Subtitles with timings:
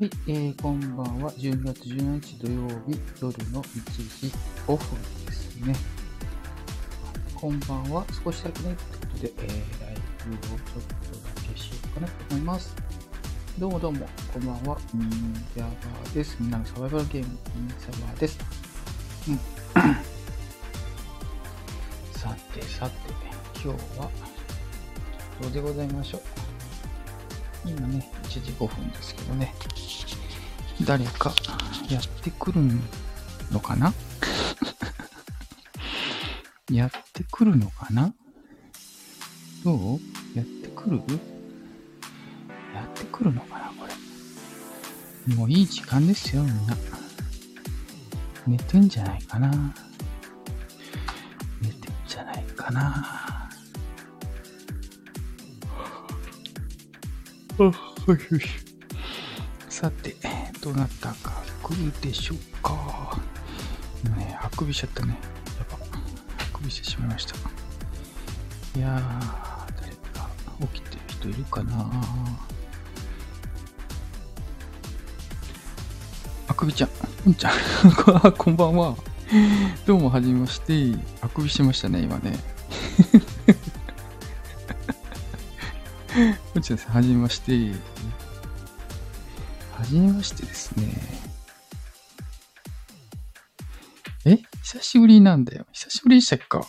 [0.00, 1.32] はい、えー、こんばんは。
[1.32, 4.32] 12月17日土曜日夜の1時
[4.64, 4.86] 5分
[5.26, 5.74] ですね。
[7.34, 8.06] こんばんは。
[8.24, 9.94] 少しだけね、ということで、えー、ライ
[10.24, 10.60] ブをちょっと
[11.40, 12.76] だけしようかなと思います。
[13.58, 14.78] どうもどうも、こんばんは。
[14.94, 16.36] ミンジャバーです。
[16.38, 18.38] みんなのサバイバルゲーム、ミンジャバーです。
[19.28, 19.34] うん。
[22.14, 22.96] さてさて、
[23.54, 24.08] 今日は、
[25.42, 26.22] どうでございましょう。
[27.66, 29.54] 今ね、1時5分ですけどね。
[30.88, 31.34] 誰か
[31.90, 32.62] やってくる
[33.52, 33.92] のかな？
[36.72, 38.14] やってくるのかな？
[39.62, 40.00] どう？
[40.34, 41.02] やってくる？
[42.74, 43.66] やってくるのかな？
[43.78, 43.86] こ
[45.26, 45.34] れ。
[45.34, 46.74] もういい時間ですよ、みんな。
[48.46, 49.50] 寝てんじゃないかな。
[51.60, 53.50] 寝てんじゃないかな。
[57.58, 57.70] あ、よ
[58.40, 58.48] し。
[59.68, 60.16] さて、
[60.62, 63.16] どなたか来るでしょうか。
[64.04, 65.16] 今ね、あくびしちゃったね。
[65.56, 65.78] やば。
[66.38, 67.36] あくびしてしまいました。
[68.76, 68.92] いやー、
[69.80, 70.28] 誰か
[70.72, 71.88] 起きてる人いるかな
[76.48, 76.90] あくびちゃん、
[77.24, 77.52] ぽんちゃん、
[78.36, 78.96] こんばんは。
[79.86, 80.98] どうも、はじめまして。
[81.20, 82.36] あくびしましたね、今ね。
[86.52, 87.52] ぽんちゃんさん、はじめまして。
[89.88, 90.84] はじめましてですね。
[94.26, 94.36] え？
[94.62, 95.64] 久しぶりなんだよ。
[95.72, 96.66] 久しぶりでしたっか？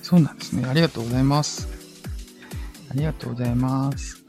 [0.00, 0.64] そうなんですね。
[0.64, 1.66] ありがとうございます。
[2.88, 4.22] ありがとうございます。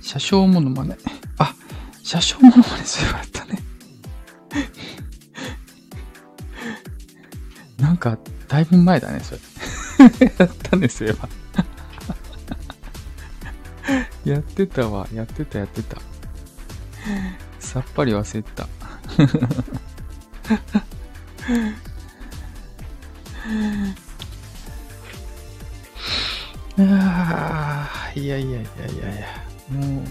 [0.00, 0.96] 車掌モノマネ。
[1.38, 1.54] あ、
[2.02, 3.62] 車掌モノマネすればやったね。
[7.78, 9.40] なんか、だいぶ前だね、それ。
[10.38, 11.14] やったんですよ、
[14.24, 15.06] やってたわ。
[15.12, 15.98] やってた、やってた。
[17.58, 18.68] さっぱり忘れた。
[26.78, 28.66] あいやいやいやいやい
[29.20, 29.26] や、
[29.70, 30.04] もう、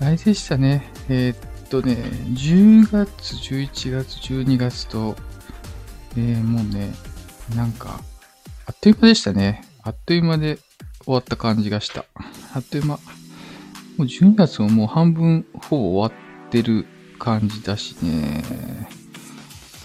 [0.00, 0.90] あれでしたね。
[1.08, 1.36] えー、っ
[1.68, 1.96] とね、
[2.32, 5.14] 10月、11月、12月と、
[6.16, 6.94] えー、もうね、
[7.54, 8.00] なんか、
[8.66, 9.64] あっという間でしたね。
[9.82, 10.58] あっという間で
[11.04, 12.04] 終わった感じがした。
[12.54, 12.94] あっという間。
[12.96, 13.00] も
[13.98, 16.86] う12月ももう半分ほぼ終わってる
[17.18, 18.42] 感じだしね。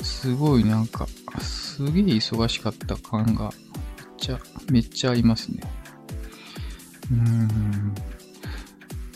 [0.01, 1.07] すごいなんか、
[1.41, 3.51] すげえ忙しかった感が
[3.97, 4.39] めっちゃ、
[4.71, 5.61] めっちゃありますね。
[7.11, 7.95] うーん。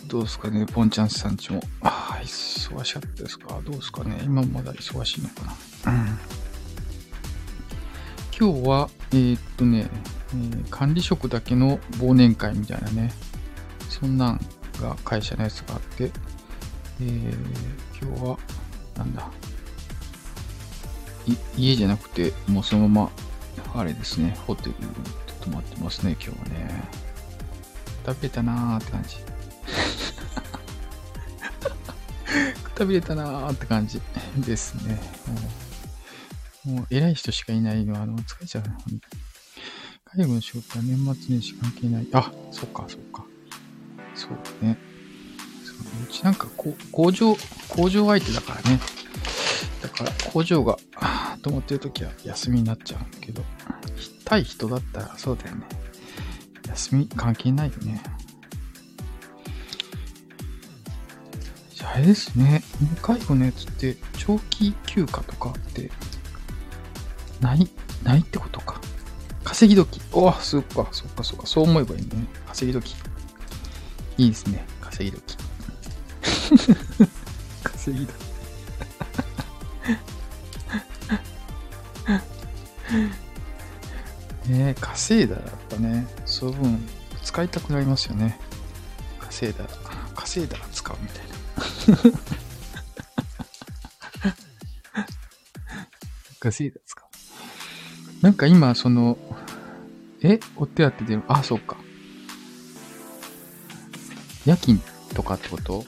[0.08, 1.62] どうですかね、ポンチャンスさんちも。
[1.82, 3.60] ああ、忙しかったですか？
[3.66, 4.22] どうですかね？
[4.24, 5.92] 今もまだ忙しいのかな？
[5.92, 6.20] うん。
[8.40, 9.88] 今日は、えー、っとね、
[10.32, 13.14] えー、管理職だけの忘年会みたいなね、
[13.90, 14.40] そんなん
[14.82, 16.12] が会社のやつがあって、
[17.00, 17.32] えー、
[18.02, 18.40] 今日は、
[18.98, 19.30] なんだ、
[21.56, 23.12] 家じゃなくて、もうそのま
[23.74, 24.76] ま、あれですね、ホテルに
[25.40, 26.84] 泊まってますね、今日はね。
[28.06, 29.18] 食べたなーって感じ。
[32.64, 34.02] く食べれたなーって感じ
[34.38, 35.00] ですね。
[36.66, 38.78] もう偉い人しかいないのは、あの、疲れちゃうな。
[40.06, 42.08] 介護の仕事は年末年始関係ない。
[42.14, 43.26] あ、そっか、そっか。
[44.16, 44.78] そうね。
[45.64, 47.36] そうちなんかこ工場、
[47.68, 48.80] 工場相手だからね。
[49.82, 50.78] だから工場が
[51.42, 53.44] 止まってる時は休みになっちゃうんだけど、
[54.24, 55.66] 対人だったらそうだよね。
[56.70, 58.02] 休み関係ないよね。
[61.74, 62.64] じゃああれですね。
[63.02, 65.92] 介護のやつって長期休暇とかって
[67.44, 67.68] ない、
[68.04, 68.80] ないってことか。
[69.44, 70.00] 稼ぎ時。
[70.14, 71.46] おお、そっか、そっか、そっか。
[71.46, 72.08] そう思えばいいね。
[72.48, 72.96] 稼ぎ時。
[74.18, 74.66] いいですね。
[74.80, 75.38] 稼ぎ時。
[77.64, 78.14] 稼ぎ時。
[84.48, 86.88] ね稼いだらやっぱね、その分
[87.24, 88.40] 使いたくなりますよね。
[89.20, 89.70] 稼いだら、
[90.16, 91.34] 稼いだら使うみたいな。
[96.40, 97.03] 稼いだら使う。
[98.24, 99.18] なんか今、その、
[100.22, 100.40] え？
[100.56, 101.76] お手当で、あ、そうか。
[104.46, 104.80] 夜勤
[105.14, 105.84] とかってこと？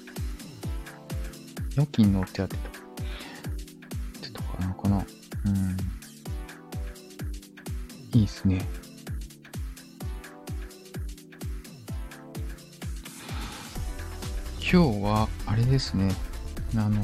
[1.77, 2.61] 夜勤のお手当とか。
[4.17, 4.97] ってとかなのかな？
[4.97, 5.77] うん。
[8.19, 8.67] いいっすね。
[14.59, 16.13] 今日は、あれですね。
[16.75, 16.95] あの、ん？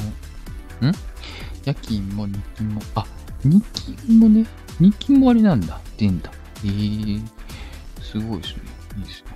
[1.63, 3.05] 夜勤も日勤も、あ、
[3.45, 3.63] 日
[3.95, 4.45] 勤もね、
[4.81, 5.79] 日勤もあれなんだ。
[5.95, 6.31] 出んだ。
[6.65, 7.21] えー、
[8.01, 8.61] すごいですね。
[8.97, 9.27] いいですね。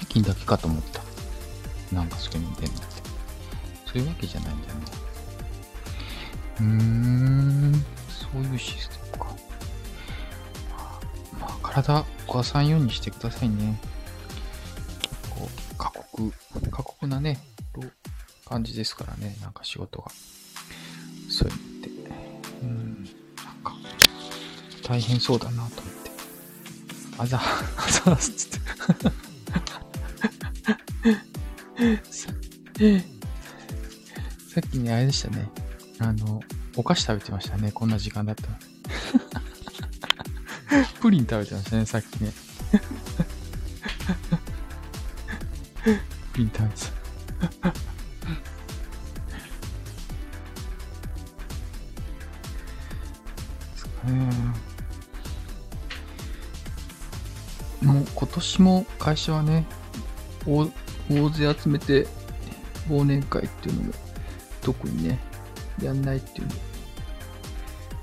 [0.00, 1.00] チキンだけかと思った。
[1.94, 2.84] なんかそれ見てんのって。
[3.86, 4.80] そういうわけじゃないんだよね。
[6.60, 9.34] うーん、そういうシステムか。
[11.40, 13.80] まあ、体壊さんようにしてくださいね。
[15.30, 16.30] こう、過酷、
[16.70, 17.38] 過酷なね、
[18.46, 20.10] 感じですからね、なんか仕事が。
[21.30, 21.69] そういう
[24.90, 26.10] 大変そうだなと思って。
[27.16, 27.38] あざ、
[27.78, 28.58] あざすつって。
[32.10, 32.26] さ
[34.52, 35.48] さっきね、あれでしたね。
[36.00, 36.40] あの、
[36.74, 37.70] お菓子食べてましたね。
[37.70, 38.58] こんな時間だったら。
[41.00, 42.32] プリン食べてましたね、さっきね。
[46.32, 46.99] プリン食べてた。
[58.60, 59.64] 今年も会社はね、
[60.46, 60.66] 大
[61.30, 62.06] 勢集めて
[62.88, 63.92] 忘年会っていうのも
[64.60, 65.18] 特にね、
[65.82, 66.52] やんないっていうの。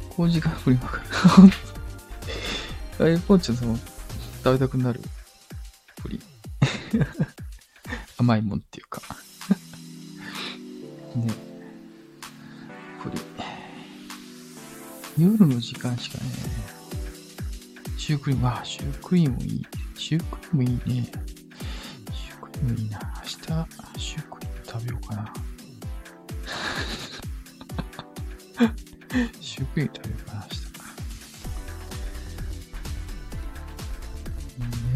[0.10, 1.04] 工事が振りまくる。
[3.00, 3.78] あれ、ポンちゃんさんも
[4.44, 5.00] 食べたくなる？
[5.98, 6.22] プリン。
[8.18, 9.00] 甘いもんっていうか
[11.16, 11.28] ね。
[13.04, 13.12] プ
[15.20, 15.32] リン。
[15.38, 16.24] 夜の時間しかね、
[17.96, 19.66] シュークリーム、あ、シュークリームいい。
[19.98, 20.70] シュークリームいい
[21.02, 21.12] ね。
[22.14, 23.00] シュークリームいいな。
[23.18, 23.36] 明日、
[24.00, 25.34] シュークリーム食べようかな。
[29.42, 30.68] シュークリーム食べようかな、明日。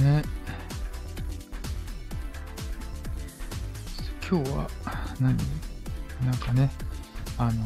[0.03, 0.24] ね
[4.30, 4.69] 今日は
[5.19, 5.36] 何、
[6.25, 6.71] なんかね、
[7.38, 7.65] あの、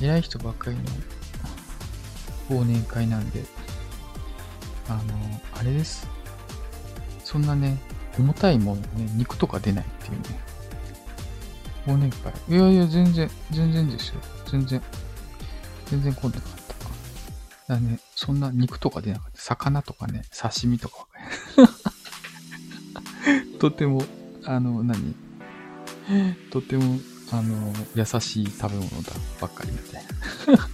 [0.00, 0.82] 偉い人ばっかりの
[2.48, 3.44] 忘年会なんで、
[4.88, 6.08] あの、あれです。
[7.22, 7.76] そんなね、
[8.18, 10.40] 重たいものね、肉とか出ないっていうね。
[11.86, 12.32] 忘年会。
[12.48, 14.20] いやいや、全然、全然ですよ。
[14.50, 14.80] 全然。
[15.84, 16.54] 全然混んでなかっ
[17.66, 17.74] た。
[17.74, 19.38] だね、そんな肉とか出なかった。
[19.38, 21.06] 魚とかね、刺身とか。
[23.60, 24.02] とても、
[24.46, 25.14] あの、何？
[26.50, 26.98] とても、
[27.32, 30.04] あの、優しい食べ物だばっかりみたい
[30.56, 30.68] な。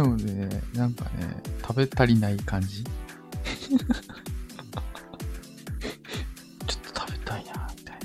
[0.00, 3.78] なのでね、なんかね、食べ足りない感じちょっ
[6.92, 8.00] と食べたいな、みたいな。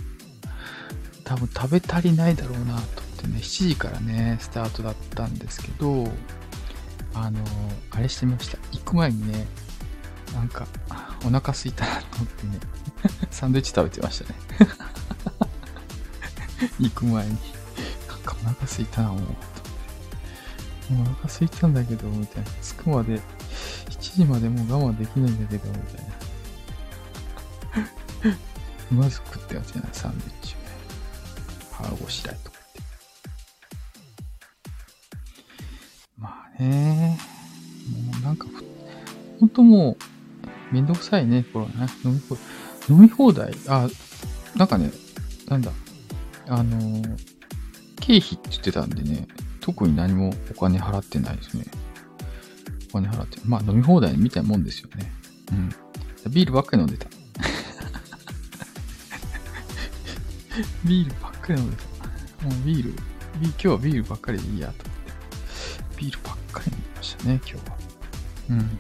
[1.24, 2.81] 多分食べ足りないだろうな、と思っ
[3.21, 6.12] てね、7時からね、スタートだったんですけど、
[7.13, 7.39] あの、
[7.92, 8.57] あれしてみました。
[8.74, 9.48] 行く前にね、
[10.33, 10.68] なんか、
[11.25, 12.59] お腹すいたなと思ってね、
[13.31, 14.39] サンドイッチ食べてましたね。
[16.77, 17.38] 行く前に。
[18.09, 19.21] なんかお腹すいたな、もう。
[20.92, 22.50] お腹空いたんだけど、みたいな。
[22.62, 23.22] 着くまで、7
[24.18, 26.16] 時までもう我慢できないんだけど、みたいな。
[28.92, 30.64] まず食ってやつじゃない、サンドイッチをね。
[31.72, 32.82] 腹ごしらえとかって。
[36.18, 37.18] まあね、
[38.12, 38.48] もうなんか、
[39.39, 39.98] ほんとも
[40.72, 41.88] う、めんどくさいね、これね。
[42.04, 42.44] 飲み放題。
[42.89, 43.88] 飲み放題あ、
[44.56, 44.92] なんかね、
[45.48, 45.72] なんだ。
[46.48, 47.01] あの、
[48.00, 49.27] 経費って言ってたんでね、
[49.65, 51.65] 特に何もお金払ってないですね。
[52.91, 55.12] お金払って、まあ飲み放題みたいなもんですよね。
[55.51, 55.69] うん。
[56.31, 57.07] ビールばっかり飲んでた。
[60.86, 61.84] ビールばっかり飲んでた。
[62.45, 62.93] もうビール、
[63.41, 65.12] 今日はビールばっかりでいいやと思って。
[65.98, 67.62] ビールばっかり飲みましたね、今日は。
[68.50, 68.79] うん。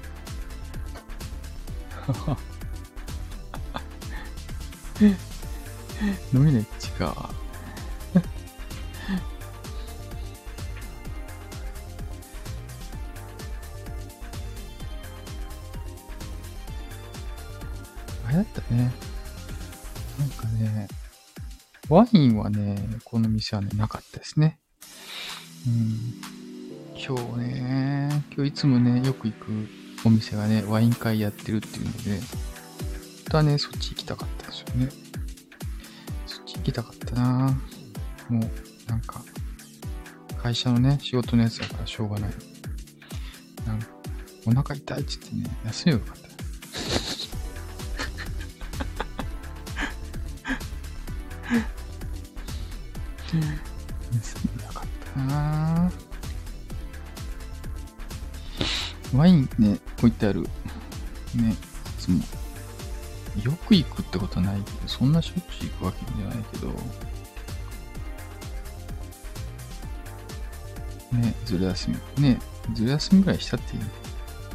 [6.31, 6.67] 飲みない違う。
[21.87, 24.59] ワインはね、この店はね、なかったですね。
[25.67, 26.35] うん。
[26.97, 29.67] 今日ね、今日いつもね、よく行く
[30.03, 32.19] お店がね、ワイン会やってるっていうので、本
[33.29, 34.89] 当はね、そっち行きたかったですよね。
[36.25, 37.55] そっち行きたかったな
[38.29, 39.23] もう、なんか、
[40.41, 42.31] 会社のね、仕事のやつだからしょうがない。
[43.67, 43.87] なんか、
[44.47, 46.24] お腹痛いって言ってね、休めばよかった。
[60.05, 60.41] 置いてある。
[61.33, 61.55] ね、い
[62.01, 62.23] つも。
[63.43, 66.67] よく行くってことはないけど、そんなしょっちゅう行くわけじゃないけど。
[71.17, 72.23] ね、ずる休み。
[72.23, 72.39] ね、
[72.73, 73.89] ずる休みぐらいしたっていいね。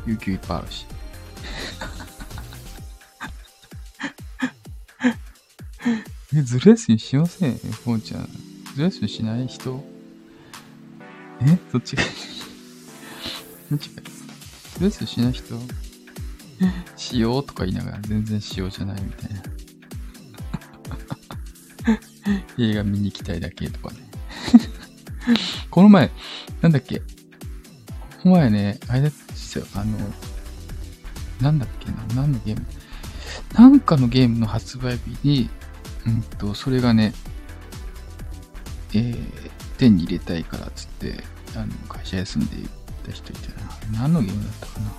[0.06, 0.86] 有給いっぱいあるし。
[6.34, 7.58] え、 ずる休みしません？
[7.84, 8.28] ぽんちゃん。
[8.74, 9.84] ずる休みしない人？
[11.42, 11.58] え？
[11.72, 12.02] どっちが
[13.70, 14.09] どっちが
[14.80, 15.54] いいずる休みしない人？
[16.96, 19.42] しようとか言いながら全然しようじゃないみたいな。
[22.58, 24.00] 映画見に行きたいだけとかね。
[25.70, 26.10] この前、
[26.60, 27.00] なんだっけ？
[27.00, 27.04] こ
[28.30, 29.96] の前ね、あれですよ、あの、
[31.40, 32.66] なんだっけな、何のゲーム？
[33.54, 35.50] なんかのゲームの発売日に、
[36.06, 37.14] うんと、それがね、
[38.94, 41.22] えー、手に入れたいからっつって、
[41.56, 42.68] あの、会社休んでいっ
[43.06, 43.69] た人いたな。
[43.92, 44.92] 何のゲームだったかな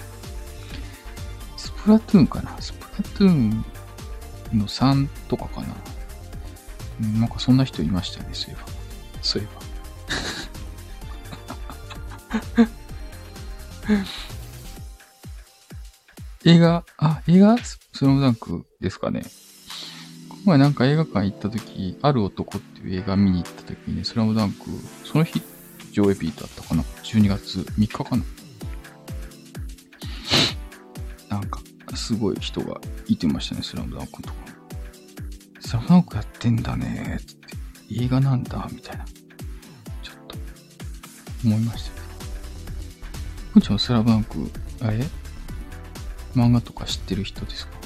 [1.58, 3.66] スプラトゥーンかなスプラトゥーン
[4.54, 5.68] の3とかかな
[7.20, 8.68] なんかそんな人いましたね、そういえば。
[9.22, 9.62] そういえば。
[16.46, 17.58] 映画、あ、映画？
[17.58, 19.24] スラムダンクですかね。
[20.30, 24.66] この前なんか映画館行った時、ある男っていう映画見に行った時にね、スラムダンク、
[25.04, 25.42] その日、
[25.92, 28.24] 上映日だったかな ?12 月3日かな
[32.12, 34.36] すごい人がいてましたね、スラムダンクとか
[35.62, 37.48] スラムダンクやってんだねつって、
[38.04, 39.06] 映画なんだ、みたいな。
[39.06, 40.36] ちょっと、
[41.46, 42.02] 思いましたね。
[43.54, 44.52] こんちゃんスラムダンク、
[44.82, 45.06] あれ？
[46.36, 47.78] 漫画とか知ってる人ですか？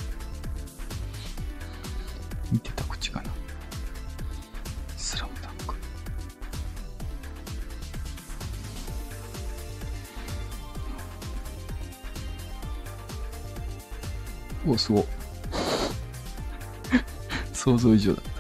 [14.68, 15.06] お、すご。
[17.54, 18.36] 想像以上だった。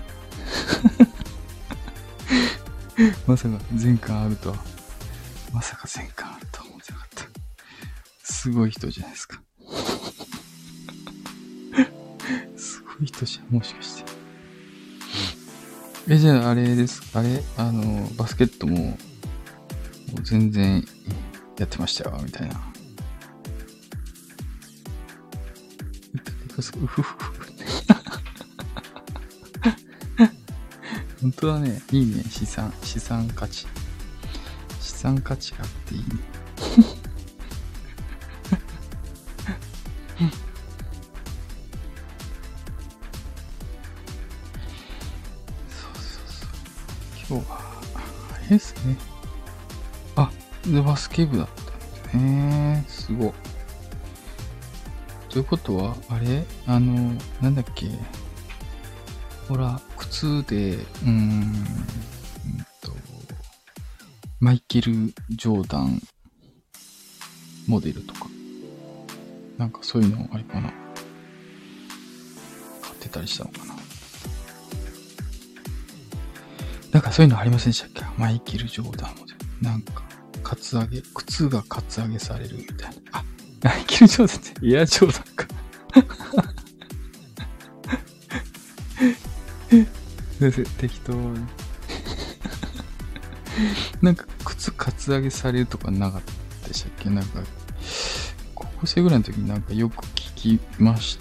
[3.27, 4.57] まさか前巻あるとは。
[5.53, 7.25] まさか前巻あるとは思ってなかった。
[8.23, 9.41] すごい人じゃないですか。
[12.57, 14.11] すごい人じゃん、もしかして。
[16.07, 17.01] え、じゃああれです。
[17.13, 17.43] あれ？
[17.57, 18.97] あの、バスケットも、も
[20.19, 20.85] う全然
[21.57, 22.61] やってましたよ、みたいな。
[26.75, 27.15] うふふふ。
[31.21, 31.81] 本当だね。
[31.91, 32.23] いいね。
[32.29, 33.65] 資産、資産価値。
[34.79, 36.05] 資産価値があっていいね。
[45.69, 46.49] そうそうそう。
[47.27, 47.57] 今日は、
[47.95, 48.95] あれですね。
[50.15, 50.31] あ、
[50.65, 51.47] で、バスケ部だっ
[52.11, 52.85] たんだね。
[52.87, 53.33] すごい。
[55.35, 56.45] ということは、あれ？
[56.65, 57.11] あの、
[57.41, 57.89] なんだっけ？
[59.49, 61.45] ほら、靴で、うーん、うん
[62.81, 62.93] と、
[64.39, 66.01] マイケル・ジョーダン
[67.67, 68.27] モデルとか、
[69.57, 70.71] なんかそういうのあれかな。
[72.81, 73.75] 買ってたりしたのかな。
[76.93, 78.05] なんかそういうのありませんでしたっけ？
[78.17, 79.39] マイケル・ジョーダンモデル。
[79.61, 80.01] なんか、
[80.43, 83.19] カツアゲ、靴がカツアゲされるみたいな。
[83.19, 83.23] あ、
[83.63, 85.24] マイケル・ジョーダンってエア・ジョーダン
[90.51, 91.45] 適当に。
[94.01, 96.21] なんか、靴カツアゲされるとかなかっ
[96.61, 97.09] たでしたっけ？
[97.09, 97.41] なんか、
[98.53, 101.19] 高校生ぐらいの時になんかよく聞きまし、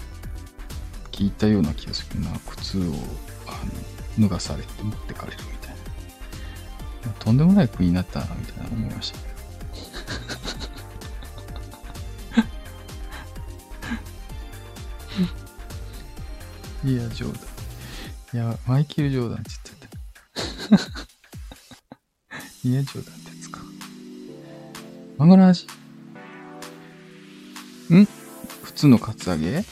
[1.11, 2.29] 聞いたような気がするな。
[2.47, 2.85] 靴を、あ
[4.17, 5.75] の、脱がされて持ってかれるみたい
[7.05, 7.11] な。
[7.19, 9.19] とんでもない国になったな、みたいな思いました。
[16.89, 17.54] いや、冗談。
[18.35, 19.51] いや、マイケル・ジョーダンって
[20.67, 20.97] 言ってた。
[22.67, 23.61] いや、ジョーダンってやつか。
[25.17, 25.67] 漫画の話？
[27.93, 28.05] ん？
[28.61, 29.63] 普通のカツアゲ？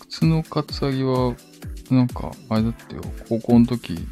[0.00, 1.36] 普通のカツアゲは、
[1.88, 3.02] なんか、あれだってよ。
[3.28, 4.08] 高校の時、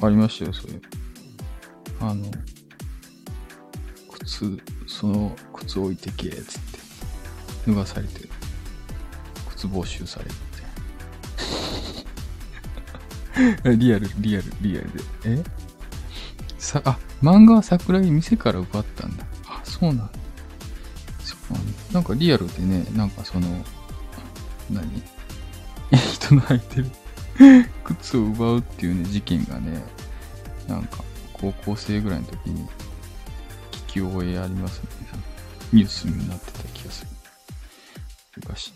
[0.00, 0.80] ありましたよ、それ。
[1.98, 2.24] あの、
[4.12, 6.78] 靴、その靴置いてけ、つって。
[7.66, 8.25] 脱がされて靴
[9.64, 10.30] 没収される
[13.36, 13.76] みたいな。
[13.76, 15.04] リアル、リアル、リアルで。
[15.24, 15.44] え？
[16.58, 19.24] さ、あ、漫画は桜木店から奪ったんだ。
[19.46, 20.10] あ、そうなんだ。
[21.20, 21.72] そうなんだ。
[21.92, 23.64] なんかリアルでね、なんかその、
[24.70, 25.02] 何？
[25.92, 26.90] 人の履いてる
[27.84, 29.82] 靴を奪うっていうね、事件がね、
[30.66, 32.66] なんか、高校生ぐらいの時に
[33.70, 34.88] 聞き覚えありますね。
[35.72, 37.10] ニュースになってた気がする。
[38.36, 38.72] 昔。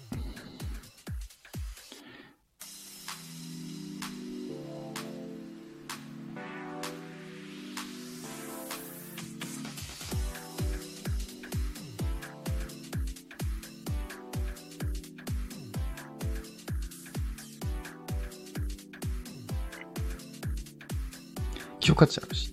[22.00, 22.50] 価値あるし。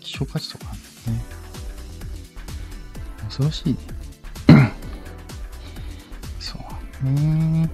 [0.00, 0.74] 希少価値とかあ
[1.08, 1.24] るね。
[3.24, 3.78] 恐ろしいね。
[6.38, 7.70] そうね。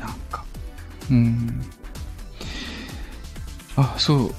[0.00, 0.44] なんか、
[1.08, 1.62] うん。
[3.76, 4.34] あ、そう。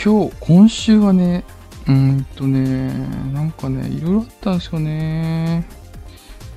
[0.00, 1.42] 今日、今週はね、
[1.88, 2.92] うんとね、
[3.32, 5.66] なんかね、いろいろあったんですよね。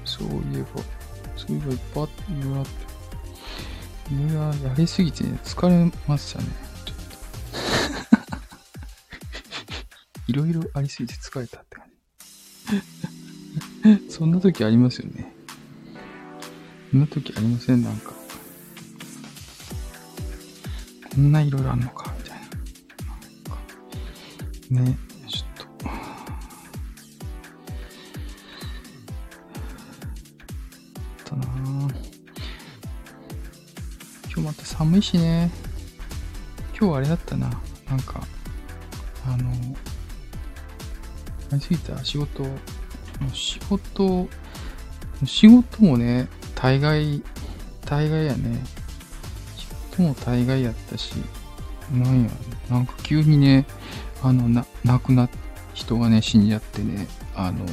[0.06, 0.84] そういえば、
[1.36, 2.89] そういえばいっぱいあって、いろいろあって。
[4.12, 6.48] いろいろやりすぎてね、疲れましたね。
[6.86, 7.04] ちょっと。
[10.28, 11.86] いろいろありすぎて疲れたって感
[14.08, 14.12] じ。
[14.12, 15.34] そんな時ありますよね。
[16.92, 18.14] そんな時ありませんなんか。
[21.16, 22.40] こんないろいろあんのか、みたい
[24.72, 24.82] な。
[24.82, 24.98] ね、
[34.90, 35.52] 寒いしね。
[36.76, 37.48] 今日あれだったな。
[37.88, 38.26] なんか、
[39.24, 39.52] あの、
[41.52, 42.50] ありすぎた仕事、も
[43.32, 44.28] う仕事、
[45.26, 47.22] 仕事もね、大概、
[47.86, 48.64] 大概やね。
[49.58, 51.14] 仕事も大概やったし、
[51.94, 52.32] なんや、
[52.72, 53.68] なんか急にね、
[54.24, 55.30] あの、な、亡くなっ
[55.76, 57.64] 人がね、死んじゃってね、あの、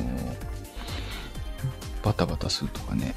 [2.02, 3.14] バタバタするとかね、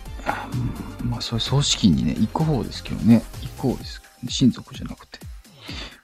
[1.01, 3.23] うんまあ、そういう葬式にね、行く方ですけどね、
[3.59, 5.19] 行く方です親族じゃなくて。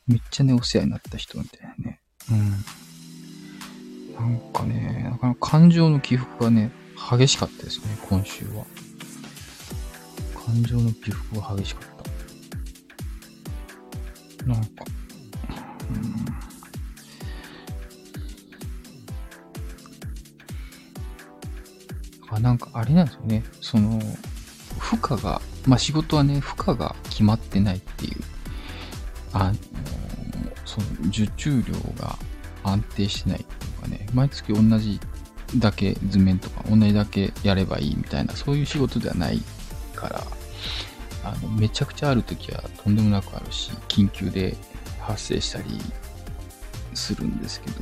[0.07, 1.99] めっちゃね、お世話になった人みたいなね。
[2.29, 2.51] うん。
[4.15, 8.65] なんかね、なかなか感情の起伏がね、激しかったですね、今週は。
[10.45, 11.83] 感情の起伏が激しかっ
[14.43, 14.45] た。
[14.45, 14.85] なんか、
[15.89, 16.25] うん。
[22.29, 23.43] あ、なんかあれなんですよね。
[23.59, 23.99] その、
[24.77, 28.21] 負荷が、まあ仕事はね、負荷が決まってないっていう、
[29.33, 29.57] あの、
[30.65, 32.17] その受注量が
[32.63, 34.99] 安定してないっていうかね、毎月同じ
[35.57, 39.41] だけ図面とか同じだけやればいいみたいな、そういう仕事ではない
[39.95, 40.23] から、
[41.23, 44.55] あの、めちゃくちゃある時はとんでもなくあるし、緊急で
[44.99, 45.65] 発生したり
[46.93, 47.77] するんですけど、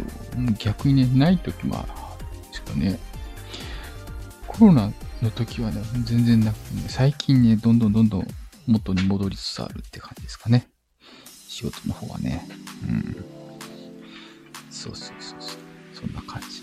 [0.59, 1.85] 逆にね、ない時もあ
[2.19, 2.99] るんですかね。
[4.47, 4.91] コロナ
[5.23, 8.27] の時はね、全然なくてね、最近ね、どんどんどんどん
[8.67, 10.67] 元に戻りつつあるって感じですかね。
[11.47, 12.45] 仕事の方はね。
[12.87, 13.15] うん。
[14.69, 15.59] そうそうそうそう。
[15.93, 16.61] そんな感じ。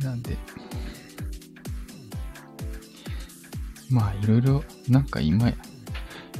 [0.02, 0.38] なんで、
[3.90, 5.54] まあいろいろ、なんか今や、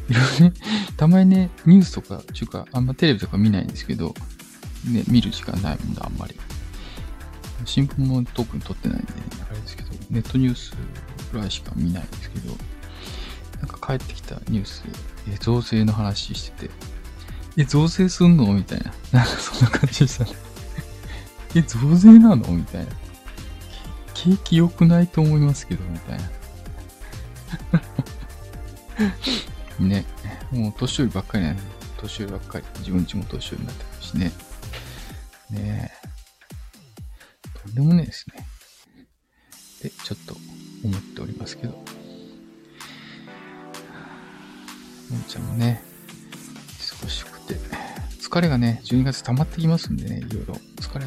[0.08, 0.54] いろいろね、
[0.96, 4.14] たまにね、ニュースとか、ちゅうか、あんまテレビとか見ないんですけど、
[4.86, 6.36] ね、見る時間ないもんだ、あんまり。
[7.64, 9.20] 新聞も特に撮ってないんで、ね、
[9.50, 10.72] あれですけど、ネットニュース
[11.32, 12.54] ぐらいしか見ないんですけど、
[13.60, 14.84] なんか帰ってきたニュース、
[15.28, 16.74] え増税の話してて、
[17.58, 18.52] え、増税すんの？
[18.52, 18.92] みたいな。
[19.20, 20.30] なんかそんな感じでしたね。
[21.54, 22.46] え、増税なの？
[22.52, 22.92] みたいな。
[24.14, 26.30] 景気良くないと思いますけど、みたいな。
[29.86, 30.04] ね。
[30.50, 31.62] もう年寄りばっかりなんで、
[31.98, 32.64] 年寄りばっかり。
[32.80, 34.32] 自分ちも年寄りになってくるしね。
[35.50, 37.58] ねえ。
[37.58, 38.46] とんでもないですね。
[39.82, 40.36] で、ちょっと
[40.84, 41.72] 思っておりますけど。
[45.10, 45.82] のんちゃんもね、
[46.80, 47.54] 忙しくて、
[48.20, 50.54] 疲れがね、12月溜まってきますんでね、いろいろ。
[50.80, 51.06] 疲れ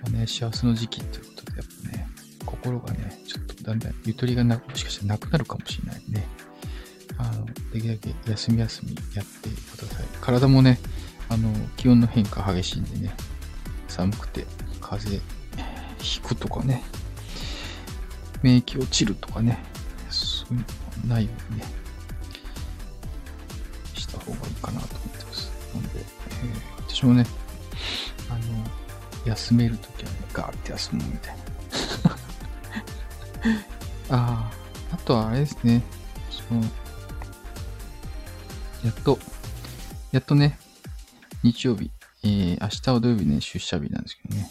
[0.00, 2.08] とね、幸せの時期ということで、やっぱね、
[2.46, 6.26] 心がね、ちょっとだんだんゆとりがな、もしかしたらなくなるかもしれないんでね。
[7.18, 10.06] あの、できるだけ休み休みやってください。
[10.20, 10.78] 体もね、
[11.34, 13.12] あの、気温の変化激しいんでね、
[13.88, 14.46] 寒くて
[14.80, 15.34] 風邪
[15.98, 16.84] ひくとかね、
[18.42, 19.58] 免疫落ちるとかね、
[20.10, 21.64] そういうのないようにね、
[23.94, 25.50] した方がいいかなと思ってます。
[25.74, 27.26] なので、えー私もね、
[28.30, 28.40] あの、
[29.24, 31.36] 休めるときはね、ガーって休むみたい
[34.08, 34.16] な。
[34.16, 34.50] あ
[34.92, 35.82] あ、あとはあれですね、
[36.30, 36.60] その、
[38.84, 39.18] やっと、
[40.12, 40.56] やっとね、
[41.44, 41.90] 日曜日、
[42.22, 44.50] えー、明日は土曜日ね、出社日なんですけどね。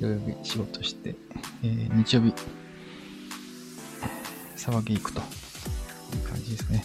[0.00, 1.14] 土曜日仕事して、
[1.62, 2.32] えー、日曜日、
[4.56, 6.82] 騒ぎ行くという感じですね。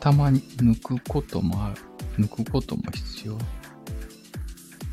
[0.00, 1.80] たまに抜くこともある。
[2.22, 3.38] 抜くことも必要。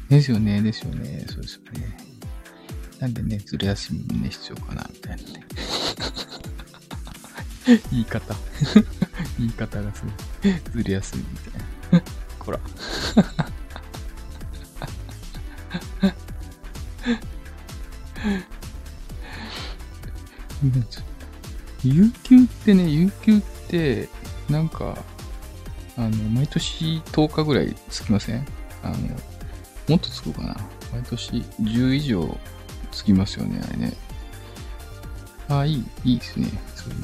[0.08, 1.98] ですよね、ですよね、そうですよね。
[3.02, 5.46] なんでね、ずる休みもね、必要かな、みたいなね。
[7.92, 8.34] 言い方。
[9.38, 10.54] 言い方がすごい。
[10.72, 11.77] ずる休みみたいな。
[12.48, 12.60] こら。
[21.84, 24.10] 有給ってね、有給って、
[24.50, 24.98] なんか、
[25.96, 28.46] あの、毎年10日ぐらいつきません？
[28.84, 28.96] あの、
[29.88, 30.56] もっとつくかな
[30.92, 32.38] 毎年10以上
[32.92, 33.94] つきますよね、あれね。
[35.50, 36.50] あ、いい、いいですね。
[36.76, 36.96] そうい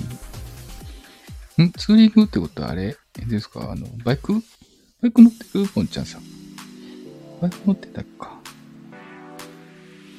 [1.66, 1.68] う。
[1.68, 1.72] ん？
[1.74, 3.72] ツーリングってことはあれですか？
[3.72, 4.42] あの、バイク？
[5.04, 5.68] バイク乗ってる？
[5.68, 6.22] ポンちゃんさん。
[7.42, 8.40] バイク乗ってたっか。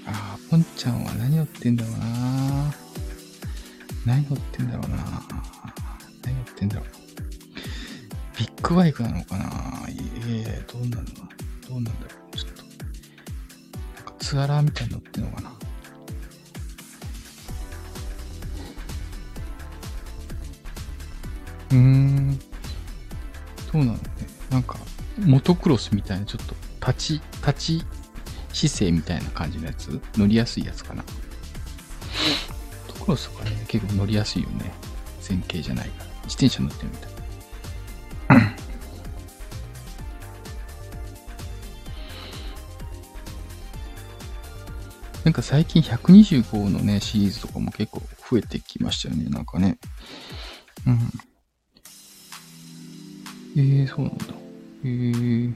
[0.07, 2.75] あー、ポンちゃんは何乗ってんだろうな
[4.05, 4.99] 何乗ってんだろうな
[6.23, 6.85] 何乗ってんだろう。
[8.39, 11.97] ビッグバイクなのかないえどうなんだろうどうなんだろ
[12.35, 12.63] うちょっと。
[12.63, 15.51] なんかツアラーみたいに乗ってんのかな
[21.71, 22.39] うーん。
[23.73, 23.93] そうなの？
[23.95, 24.03] ね。
[25.25, 26.55] モトクロスみたいな、ちょっと、
[26.87, 27.85] 立ち、立ち
[28.53, 30.01] 姿勢みたいな感じのやつ？
[30.17, 31.03] 乗りやすいやつかな？
[31.03, 31.09] モ
[32.93, 34.73] トクロスとかね、結構乗りやすいよね。
[35.27, 36.11] 前傾じゃないから。
[36.25, 37.15] 自転車乗ってるみたい。
[45.25, 49.79] なんか最近125のね、シリーズとかも結構増えてきましたよね、なんかね。
[50.87, 51.11] うん。
[53.57, 54.34] えー、そうなんだ。
[54.85, 55.53] えー、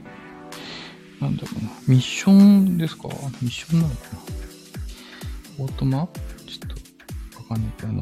[1.21, 1.71] なんだろうな。
[1.87, 3.09] ミッションですか？
[3.41, 4.01] ミッションなのか
[5.57, 5.63] な？
[5.63, 6.07] オートマ？
[6.47, 8.01] ちょっと、わかんないけど、あの、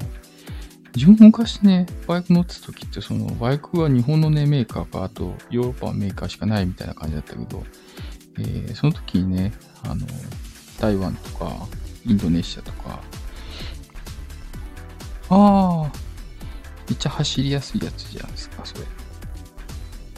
[0.95, 7.63] 自分昔ね、バイク乗ってた時って、その、バイクは日本のね、メーカーか、あと、ヨーロッパのメーカーしかないみたいな感じだったけど、
[8.39, 9.51] えー、その時にね、
[9.83, 10.07] あの、
[10.79, 11.67] 台湾とか、
[12.05, 13.01] インドネシアとか、
[15.29, 15.91] ああ、
[16.87, 18.81] めっちゃ走りやすいやつじゃないですか、それ。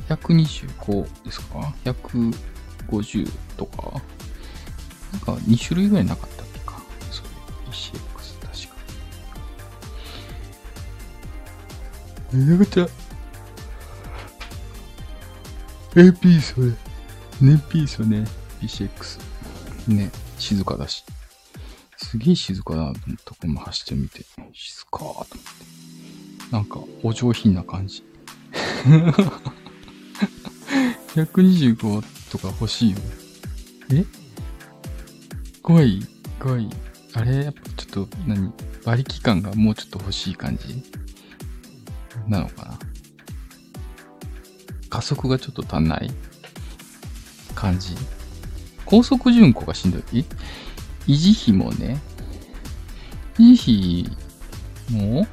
[0.10, 4.02] 125ですか ?150 とか？
[5.12, 6.82] なんか2種類ぐらいなかったっけか？
[7.12, 7.30] それ。
[7.72, 7.98] ECX
[8.42, 8.80] 確か。
[12.34, 12.88] めちゃくちゃ、
[15.96, 16.68] AP それ。
[17.42, 18.28] ね、P そね。
[18.62, 19.20] PCX。
[19.88, 21.04] ね、静かだし。
[21.98, 23.32] すげえ静かだなと思った。
[23.32, 24.26] これも走ってみて。
[24.54, 25.36] 静かーと思って。
[26.52, 28.04] なんか、お上品な感じ。
[31.16, 32.98] 125とか欲しいよ。
[33.92, 34.06] え？
[35.64, 36.02] 怖い
[36.40, 36.70] 怖い。
[37.14, 38.54] あれやっぱちょっと、何？
[38.86, 40.84] 馬力感がもうちょっと欲しい感じ？
[42.28, 42.80] なのかな？
[44.90, 46.12] 加速がちょっと足んない？
[47.56, 47.96] 感じ？
[48.86, 50.24] 高速巡航がしんどい？
[51.08, 52.00] 維持費もね、
[53.38, 54.06] 維持
[54.88, 55.28] 費も？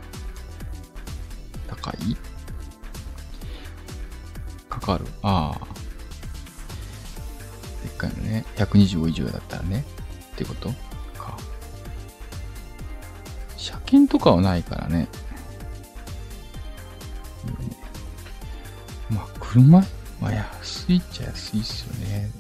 [1.69, 2.17] 高い？
[4.69, 5.05] かかる？
[5.23, 5.66] ああ。
[8.11, 8.45] かね。
[8.57, 9.85] 125以上だったらね。
[10.35, 10.71] ってこと？
[11.19, 11.37] か。
[13.57, 15.09] 車検とかはないからね。
[19.09, 19.81] まあ、車、
[20.21, 22.31] まあ、安いっちゃ安いっすよね。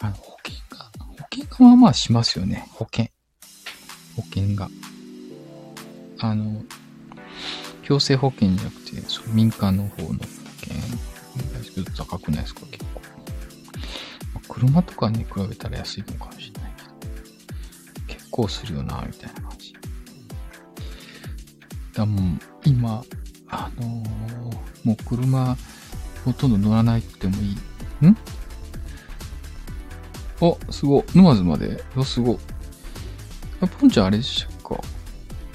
[0.00, 2.68] あの、保険が、保険がまあまあしますよね。
[2.72, 3.08] 保険。
[4.14, 4.68] 保険が。
[6.18, 6.62] あの、
[7.82, 13.00] 強制保険じゃなくて、その民間の方の保険、高くないですか、結構。
[14.66, 19.74] 車とかに比べたら安いのかもしれないけど、結構するよな、みたいな感じ。
[21.92, 22.22] だもう、
[22.64, 23.04] 今、
[23.48, 24.06] あのー
[24.84, 25.56] もう車、
[26.24, 27.56] ほとんど乗らないくてもい
[28.02, 28.06] い？
[28.06, 28.16] ん？
[30.40, 31.04] あ、すご。
[31.14, 31.82] 沼津まで？
[31.96, 32.38] あ、すごい。
[33.60, 34.80] あ、ポンちゃんあれでしたっか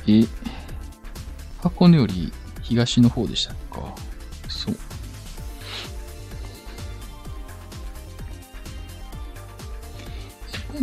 [0.07, 0.25] え、
[1.61, 3.55] 箱根より東の方でしたっ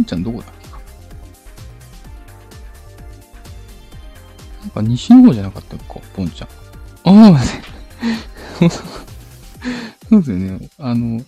[0.09, 0.68] ちゃんどこだっけ？
[0.68, 0.81] か
[4.62, 6.49] なんか西の方じゃなかったっかポンちゃん。
[7.05, 7.40] ああ、
[10.09, 10.71] そうですよね。
[10.79, 11.23] あの、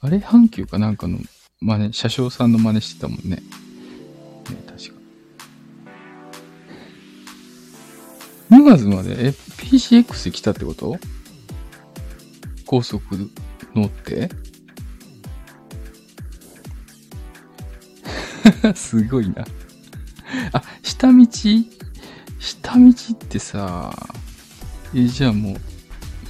[0.00, 0.78] あれ阪急か？
[0.78, 1.18] なんかの
[1.60, 3.36] 真似、車掌さんの真似してたもんね。
[3.36, 3.42] ね、
[4.66, 4.96] 確か。
[8.50, 10.98] 沼津まで、え、PCX 来たってこと？
[12.66, 13.30] 高速
[13.74, 14.28] 乗って？
[18.74, 19.44] すごいな。
[20.52, 21.26] あ、下道？
[22.38, 23.94] 下道ってさ、
[24.94, 25.56] え、じゃあも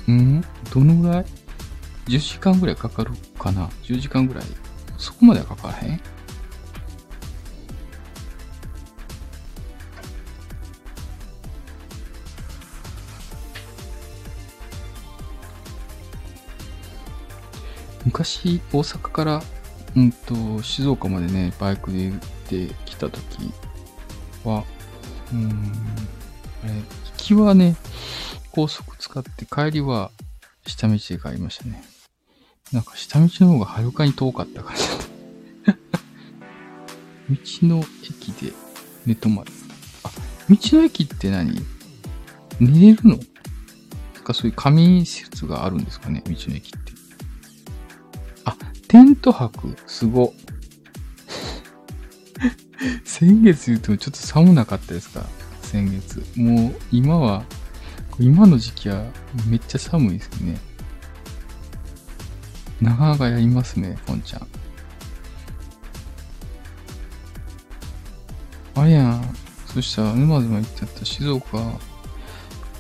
[0.09, 0.45] う、ん？
[0.73, 1.25] どのぐらい
[2.07, 4.45] ?10 時間ぐらいかかるかな ?10 時間ぐらい
[4.99, 6.01] そこまではかからへん？
[18.05, 19.43] 昔、大阪から、
[19.97, 23.53] うんと、静岡までね、バイクで行ってきたとき
[24.45, 24.65] は、
[25.33, 25.73] うーん、
[27.27, 27.77] きはね、
[28.53, 30.13] 高速使って帰りは
[30.65, 31.83] 下道で帰りましたね。
[32.73, 35.99] なんか下道の方がはるかに遠かった感じだった。
[37.29, 38.53] 道の駅で
[39.05, 39.53] 寝泊まる。
[40.05, 40.11] あ、
[40.49, 41.65] 道の駅って何？
[42.61, 43.19] 寝れるの？
[44.15, 46.86] なんかそういう仮眠施設があるんですかね道の駅って。
[48.89, 50.33] テント泊、すご。
[53.05, 55.27] 先月言うてもちょっと寒なかったですか？
[55.63, 56.25] 先月。
[56.37, 57.45] もう今は、
[58.19, 59.05] 今の時期は
[59.47, 60.59] めっちゃ寒いですね。
[62.81, 64.47] なかなかやりますね、ポンちゃん。
[68.77, 69.37] あれやん。
[69.73, 71.59] そしたら沼津まで行っちゃった静岡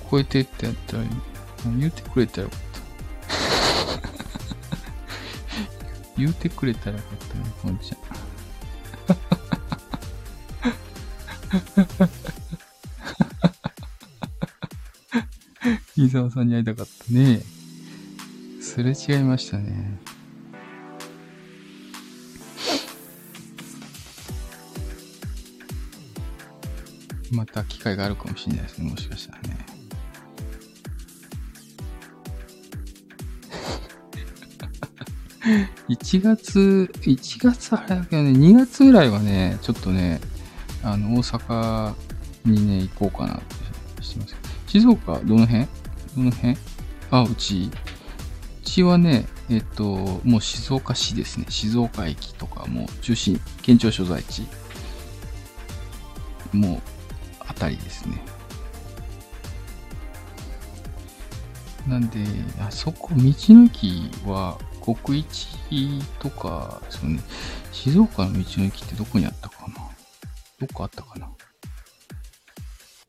[0.06, 1.04] 越えてってやったら
[1.78, 2.60] 言うてくれたらよかっ
[6.16, 7.98] 言うてくれたらよかったね、ポンちゃん。
[15.96, 17.42] 飯沢さんに会いたかったね。
[18.60, 19.98] すれ違いましたね。
[27.32, 29.75] また機会があるかもしれないですね、もしかしたらね。
[35.88, 40.20] 1月、1月あれだけどね、2月ぐらいはね、ちょっとね、
[40.82, 41.94] あの、大阪
[42.44, 43.40] にね、行こうかなっ
[43.96, 44.36] てしてます。
[44.66, 45.66] 静岡、どの辺？
[46.16, 46.56] どの辺？
[47.10, 51.46] あ、うち、うちはね、えっと、もう静岡市ですね。
[51.48, 54.42] 静岡駅とか、もう中心、県庁所在地。
[56.52, 56.80] もう、
[57.46, 58.20] あたりですね。
[61.86, 62.18] なんで、
[62.58, 64.58] あそこ、道の駅は
[64.94, 65.48] 国一
[66.20, 67.20] とか、そのね、
[67.72, 69.74] 静岡の道の駅ってどこにあったかな？
[70.60, 71.28] どこあったかな？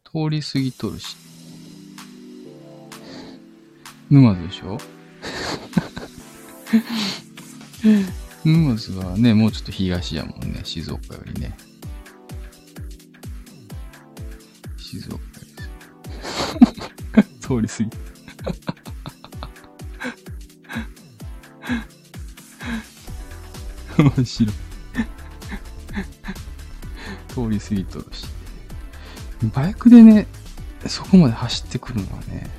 [0.04, 1.16] 通り過ぎとるし。
[4.10, 4.78] 沼津でしょ？
[8.46, 11.56] 沼津はね、もうちょっと東やもんね、静岡よりね。
[14.78, 15.22] 静岡よ
[17.22, 17.28] り。
[17.42, 18.07] 通り過ぎ。
[24.16, 24.54] 面白い。
[27.30, 28.26] 通り過ぎとるし。
[29.54, 30.28] バイクでね、
[30.88, 32.50] そこまで走ってくるのはね、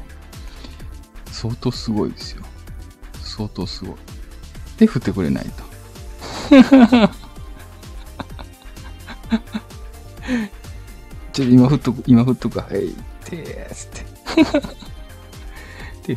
[1.33, 2.45] 相当すごいですよ。
[3.23, 3.97] 相当すごい。
[4.79, 5.69] で、振ってくれないと。
[11.33, 12.71] ちょっと今振っとく、今振っとく、はい、
[13.31, 14.07] でーすって。
[16.09, 16.15] で、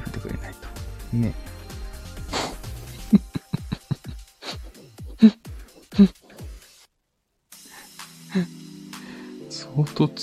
[0.00, 1.16] 振ってくれないと。
[1.16, 1.34] ね。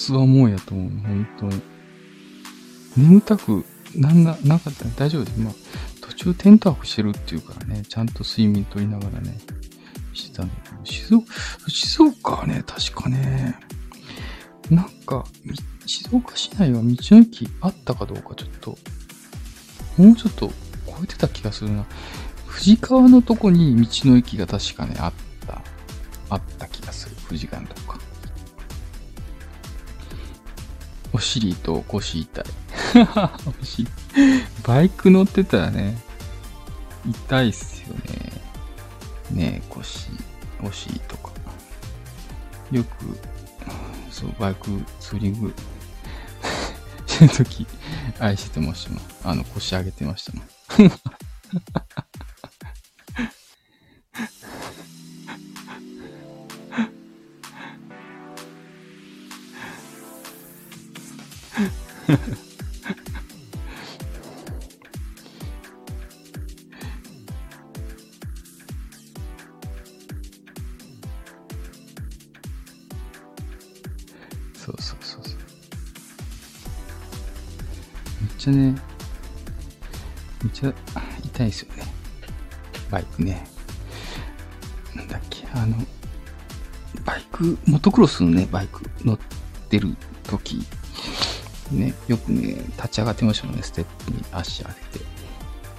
[0.07, 1.61] つわもんやと思う、本当に。
[2.95, 5.39] 眠たくなんな、なかったら大丈夫です。
[5.39, 5.53] まあ、
[6.01, 9.37] 途中テント泊してるっていうからね、ちゃんと睡眠取りながらね、
[10.13, 11.33] してたんだけど、静岡、
[11.67, 13.59] 静岡はね、確かね、
[14.69, 15.25] なんか、
[15.85, 18.77] 静岡市内は道の駅あったかどうかちょっと、
[19.97, 20.47] もうちょっと
[20.85, 21.85] 超えてた気がするな。
[22.47, 25.13] 富士川のとこに道の駅が確かね、あっ
[25.45, 25.61] た、
[26.29, 27.15] あった気がする。
[27.27, 28.06] 富士川のとこか。
[31.17, 32.45] お尻と腰痛い。
[33.59, 33.87] お尻。
[34.63, 35.97] バイク乗ってたらね、
[37.09, 38.31] 痛いっすよね。
[39.31, 40.09] ねえ、腰、
[40.61, 41.31] お尻とか。
[42.71, 43.17] よく、
[44.11, 45.55] そう、バイクツーリング
[47.07, 47.65] してるとき、
[48.19, 49.01] 愛してましたもん。
[49.23, 50.43] あの、腰上げてましたも
[50.87, 50.91] ん。
[62.07, 62.15] そう
[74.81, 75.37] そうそうそう。
[78.21, 78.57] めっちゃね、
[80.43, 80.73] めっちゃ
[81.25, 81.83] 痛いですよね。
[82.89, 83.45] バイクね。
[84.95, 85.75] なんだっけ、あの、
[87.03, 89.19] バイク、モトクロスのね、バイク乗っ
[89.69, 90.65] てる時、
[91.71, 95.05] ね、よくね、立ち上がってましたもんね、ステップに足上げて。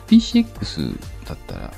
[0.08, 1.72] PCX だったら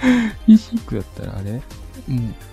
[0.46, 1.52] PCX だったらあれ？
[1.52, 1.62] もう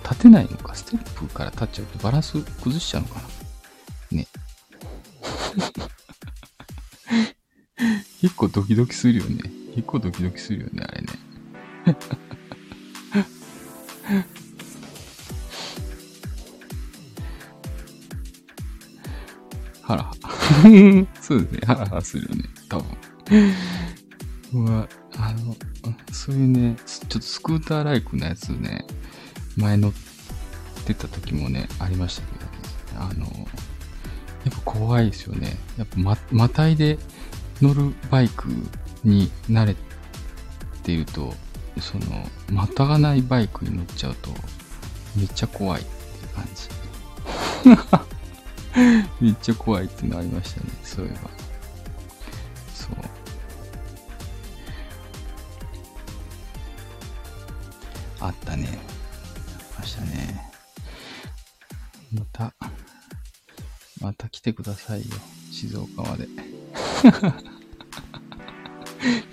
[0.04, 0.74] 立てないのか？
[0.74, 3.22] ステップから立っちゃうとバランス崩しちゃうのかな？
[4.18, 4.26] ね。
[8.22, 9.42] 結構ドキドキするよね。
[9.74, 11.08] 結構ドキドキするよね、あれね。
[19.92, 21.06] ハラハラ。
[21.20, 21.60] そうですね。
[21.66, 22.44] ハラハラするよね。
[22.68, 22.86] 多分。
[24.54, 25.56] うわ、あの、
[26.12, 28.84] そういうね、ちょっとスクーターライクのやつね、
[29.56, 29.92] 前乗っ
[30.84, 32.50] てた時もね、ありましたけどね。
[32.96, 33.26] あの、
[34.44, 35.56] やっぱ怖いですよね。
[35.78, 36.98] やっぱま、またいで
[37.60, 38.48] 乗るバイク
[39.04, 39.76] に慣れ
[40.82, 41.34] ていると、
[41.80, 42.04] その、
[42.50, 44.30] またがないバイクに乗っちゃうと、
[45.16, 46.48] めっちゃ怖いっていう感
[47.94, 48.08] じ。
[49.20, 51.30] めっちゃ怖いっていうのありましたね、そういえば。
[52.74, 52.90] そう。
[58.20, 58.66] あったね。
[58.66, 58.78] あり
[59.78, 60.50] ましたね。
[62.12, 62.54] また、
[64.00, 65.06] また来てくださいよ。
[65.50, 66.28] 静岡まで。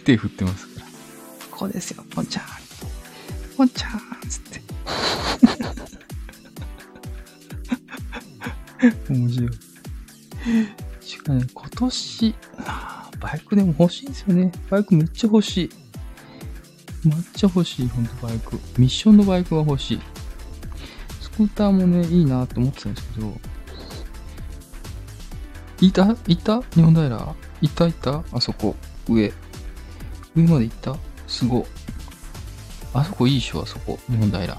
[0.04, 0.88] 手振ってますから。
[1.52, 2.43] こうですよ、ポンちゃん。
[3.56, 3.91] ポンちゃん
[9.10, 9.50] 面白い。
[11.02, 12.36] しかね、今年、
[13.20, 14.52] バイクでも欲しいんですよね。
[14.70, 15.70] バイクめっちゃ欲しい。
[17.06, 18.60] めっちゃ欲しい、ほんとバイク。
[18.78, 20.02] ミッションのバイクが欲しい。
[21.22, 23.39] スクーターもね、いいなと思ってたんですけど、
[25.82, 26.15] いた？
[26.28, 26.62] いた？
[26.74, 27.36] 日本平？
[27.62, 27.88] いた？
[27.88, 28.24] いた？
[28.34, 28.76] あそこ。
[29.08, 29.32] 上。
[30.36, 30.98] 上まで行った？
[31.28, 31.65] すご。
[32.94, 33.98] あそこいいでしょ、あそこ。
[34.10, 34.58] 日本平。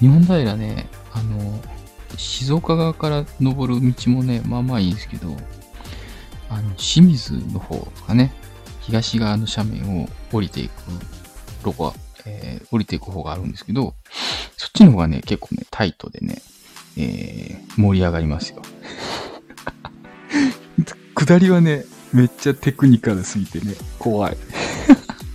[0.00, 1.60] 日本平ね、あの、
[2.16, 5.36] 静岡側から登る道もね、まあまあいいんですけど、
[6.48, 8.32] あの、清水の方とかね、
[8.80, 10.72] 東側の斜面を降りていく
[11.64, 11.94] ロゴが、
[12.26, 13.94] えー、降りていく方があるんですけど、
[14.56, 16.42] そっちの方がね、結構ね、タイトでね、
[16.96, 18.62] えー、盛り上がりますよ。
[21.14, 24.36] 下りはね、めっちゃテクニカルすぎてね、怖い。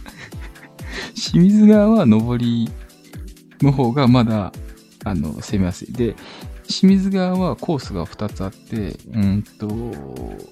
[1.16, 2.70] 清水側は上り
[3.62, 4.52] の方がまだ、
[5.04, 5.92] あの、攻めやすい。
[5.92, 6.16] で、
[6.68, 9.68] 清水側はコースが2つあって、うんと、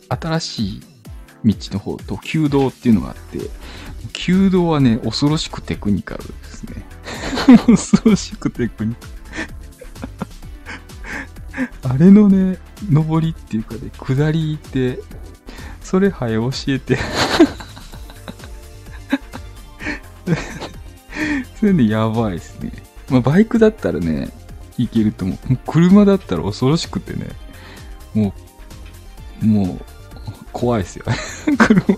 [0.10, 0.82] 新しい
[1.46, 3.40] 道の方と旧道っていうのがあって、
[4.14, 6.86] 旧道はね、恐ろしくテクニカルですね。
[7.68, 9.16] 恐ろしくテクニカル。
[11.94, 12.58] あれのね、
[12.90, 15.00] 上りっていうかね、下りって、
[15.82, 16.98] それはよ教えて。
[21.60, 22.72] それね、やばいですね。
[23.10, 24.30] まあ、バイクだったらね、
[24.78, 25.38] いけると思う。
[25.54, 27.30] も う車だったら恐ろしくてね、
[28.14, 28.34] も
[29.42, 29.86] う、もう、
[30.52, 31.06] 怖いですよ。
[31.58, 31.86] 車。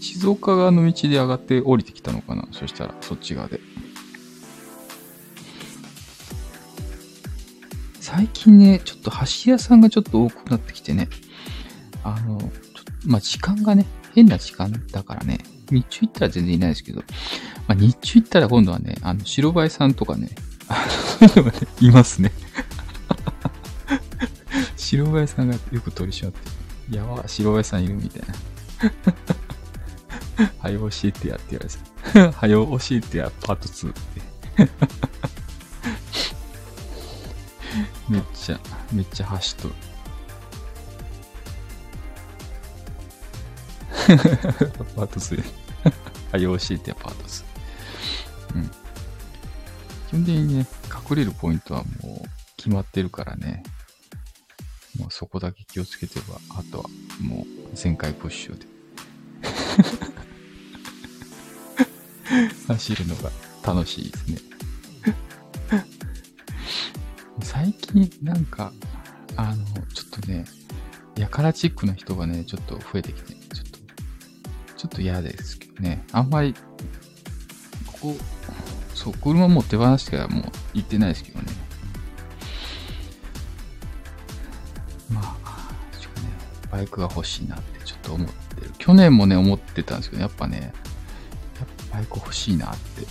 [0.00, 2.48] 静岡側の道で上がって降りてきたのかな？
[2.52, 3.60] そしたら、そっち側で。
[8.00, 11.08] 最近ね、ちょっと走り屋さんがちょっと多くなってきてね、
[12.02, 12.40] あの、
[13.04, 15.38] まあ、時間がね、変な時間だからね、
[15.70, 17.00] 日中行ったら全然いないですけど、
[17.66, 20.30] まあ、日中行ったら今度はね、あの、白バイさんとかね、
[21.80, 22.32] いますね。
[24.76, 26.38] 白バイさんがよく取り締まって、
[26.96, 28.34] やば、白バイさんいるみたいな。
[30.58, 31.70] はよ教えてやって言われ
[32.30, 33.98] てはよ教えてや、パート2って。
[38.08, 38.60] めっちゃ、
[38.92, 39.74] めっちゃ走っとる。
[44.96, 45.42] パート2。
[46.32, 47.44] はい、教えてパート2。
[48.56, 48.70] うん。
[50.08, 50.66] 基本的にね、
[51.10, 53.62] 隠れるポイントはもう決まってるからね。
[54.98, 56.84] もうそこだけ気をつけてば、あとは
[57.20, 58.66] もう全開プッシュで。
[62.66, 63.30] 走るのが
[63.62, 64.38] 楽しいですね。
[67.42, 68.72] 最近なんか、
[69.36, 70.44] あの、ちょっとね、
[71.16, 73.34] やからチックな人がね、ちょっと増えてきて、
[74.78, 76.04] ちょっと、嫌ですけどね。
[76.12, 76.54] あんまり、
[77.84, 78.16] ここ、
[78.94, 81.52] そう、車もう手放してからもう行ってないですけどね。
[85.10, 85.58] まあ、
[85.98, 86.28] ちょっとね、
[86.70, 88.70] バイクが欲しいなってちょっと思ってる。
[88.78, 93.06] 去年もね、思ってたんですけど、やっぱね、やっぱバイク欲しいなって。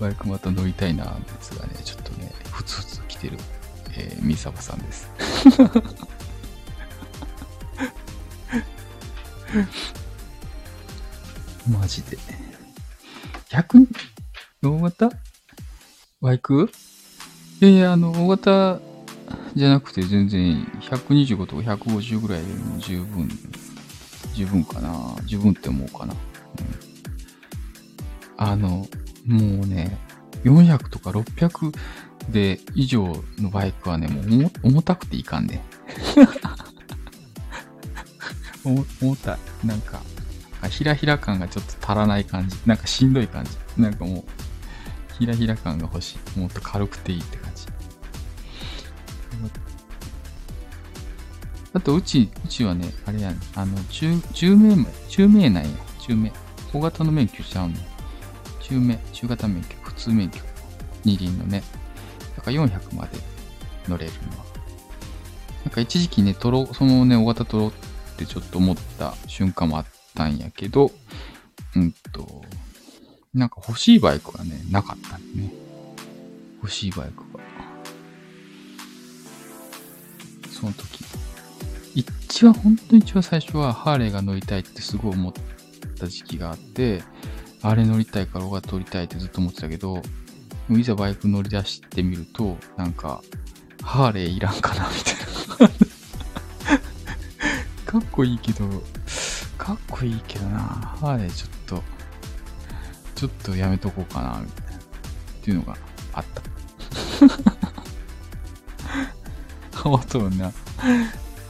[0.00, 3.36] バイクまた乗りたいな、ですがね、ちょっとね、ふつふつ来てる、
[3.96, 5.10] えー、みさばさんです。
[11.68, 12.18] マジで。
[13.50, 13.86] 100、
[14.62, 15.10] 大型？
[16.20, 16.70] バイク？
[17.60, 18.80] いやいや、あの、大型
[19.54, 23.28] じゃなくて全然125とか150ぐらいでも十分、
[24.34, 25.16] 十分かな。
[25.24, 26.14] 十分って思うかな。
[26.14, 26.20] うん、
[28.36, 28.86] あの、
[29.26, 29.98] もうね、
[30.44, 31.72] 400とか600
[32.30, 34.24] で以上のバイクはね、もう
[34.62, 35.62] 重たくていかんね。
[38.68, 39.38] 重たい。
[39.66, 40.00] なんか、
[40.68, 42.56] ひらひら感がちょっと足らない感じ。
[42.66, 43.50] なんかしんどい感じ。
[43.80, 44.24] なんかもう
[45.18, 46.38] ひらひら感が欲しい。
[46.38, 47.66] もっと軽くていいって感じ。
[51.74, 55.70] あと、うち、うちはね、あれやね、あの、中、中名、中名なんや。
[56.00, 56.32] 中名。
[56.72, 57.74] 小型の免許しちゃうの。
[58.60, 60.40] 中名、中型免許、普通免許。
[61.04, 61.62] 二輪のね。
[62.36, 63.18] だから400まで
[63.86, 64.44] 乗れるのは。
[65.64, 67.72] なんか一時期ね、取ろ、そのね、大型取ろう
[68.18, 70.90] ってちょっと思った瞬間もあったんやけど、
[71.76, 72.42] うんと、
[73.32, 75.52] なんか欲しいバイクがね、なかったんね。
[76.56, 77.44] 欲しいバイクが。
[80.50, 81.04] その時。
[81.94, 85.32] 一番、本当に一番最初はハーレーが乗りたいってすごい思っ
[85.98, 87.02] た時期があって、
[87.62, 90.02] あれ乗りたいから俺が取りたいってずっと思ってたけど、
[90.70, 93.22] いざバイク乗り出してみると、なんか、
[93.82, 95.12] ハーレーいらんかな、みた
[95.66, 95.87] いな。
[97.88, 98.68] かっこいいけど、
[99.56, 101.82] かっこいいけどな、ハーレーちょっと、
[103.14, 104.78] ちょっとやめとこうかな、みたいな。
[104.78, 104.80] っ
[105.40, 105.76] ていうのが
[106.12, 106.42] あった。
[109.78, 110.52] ハワトルな。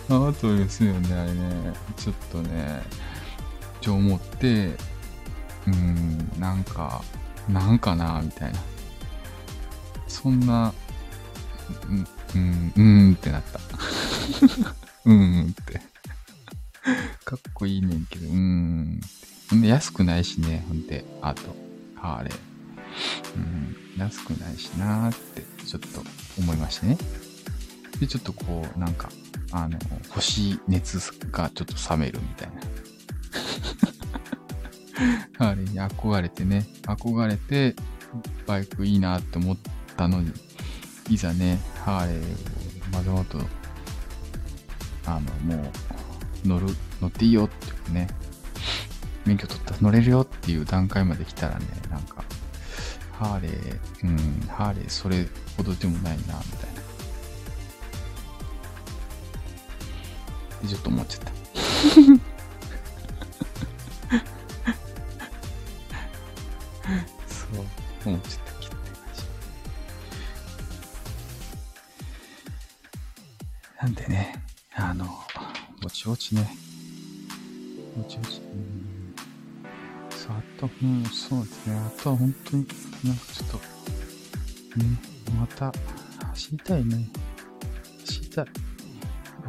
[0.09, 1.73] ハワトルですよね、あれね。
[1.97, 2.85] ちょっとね、
[3.81, 4.77] ちょ思って、
[5.67, 7.03] うん、なんか、
[7.49, 8.61] なんかな、みたいな。
[10.07, 10.73] そんな、
[11.89, 13.59] うん、うん、うんってなった。
[15.05, 15.88] うんうんって。
[17.25, 19.01] かっこいいねんけど、うん
[19.57, 19.67] って。
[19.67, 21.57] 安くないしね、ほんで、あと、
[21.95, 22.39] ハーレー。
[23.37, 26.03] うん、安くないしなーって、ちょっと
[26.39, 26.99] 思いましてね。
[28.01, 29.11] で、ちょっとこう、なんか、
[29.53, 29.79] あの、
[30.09, 30.99] 欲しい熱
[31.31, 32.61] がちょっと冷めるみたいな。
[35.39, 37.77] ハーレーに憧れてね、憧れて、
[38.47, 39.57] バイクいいなって思っ
[39.97, 40.33] たのに、
[41.11, 42.25] いざね、ハーレーを
[42.93, 43.39] まざまと、
[45.07, 45.73] あの、もう、
[46.45, 46.67] 乗る、
[47.01, 48.09] 乗っていいよっていうね、
[49.25, 52.25] 免許取ったら乗れるよっていう段階まで来たらね、なんか、
[53.13, 54.17] ハーレー、うん、
[54.49, 55.27] ハーレーそれ
[55.57, 56.79] ほどでもないな、みたいな。
[60.69, 61.33] ちょっと思っちゃった。
[67.29, 67.65] そう、
[68.07, 68.49] 思っちゃった。
[73.85, 74.38] なんでね、
[76.09, 76.57] ちぼちね、
[77.95, 79.13] ぼちぼち、うん、
[80.11, 82.67] そう、あと、うん、そうですね、あとは本当に、
[83.05, 83.59] なんかちょっと、
[84.79, 84.85] ね、
[85.39, 85.71] また、
[86.29, 87.11] 走りたいね。
[88.07, 88.47] 走りたい。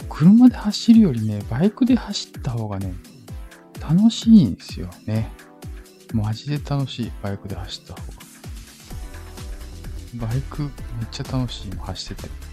[0.10, 2.94] 車で走るよりね、バイクで走った方がね、
[3.80, 5.32] 楽しいんですよね。
[6.14, 8.08] マジで楽しい、バイクで走った方が。
[10.28, 10.72] バイクめっ
[11.10, 12.49] ちゃ楽しいも走ってて。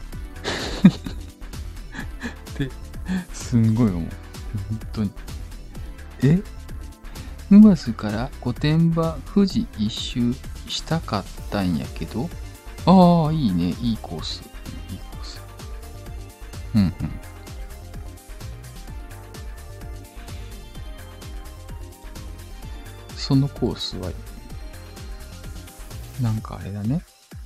[3.33, 4.03] すんごい思う。
[4.03, 5.11] 本当に。
[6.23, 6.43] え？
[7.51, 10.35] 沼津から御殿場富士一周
[10.69, 12.29] したかったんやけど、
[12.87, 13.75] ああ、いいね。
[13.81, 14.43] いいコース。
[14.91, 15.41] いいコース。
[16.75, 16.93] うんうん。
[23.17, 24.11] そのコースは、
[26.21, 27.03] なんかあれだね。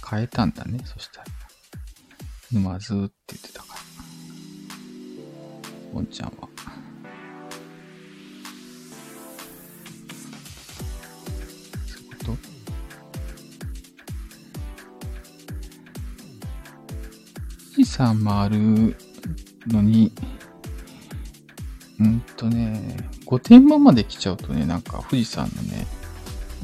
[0.09, 0.81] 変えたんだね。
[0.85, 1.27] そしたら。
[2.53, 3.80] 沼津って言ってたから。
[5.93, 6.49] おんちゃんは。
[12.25, 12.35] そう？
[12.35, 12.37] いうこと
[17.75, 18.97] 富士山回る
[19.67, 20.13] のに、
[21.99, 25.87] うんとね、御殿場まで来ちゃうとね、なんか富士山のね、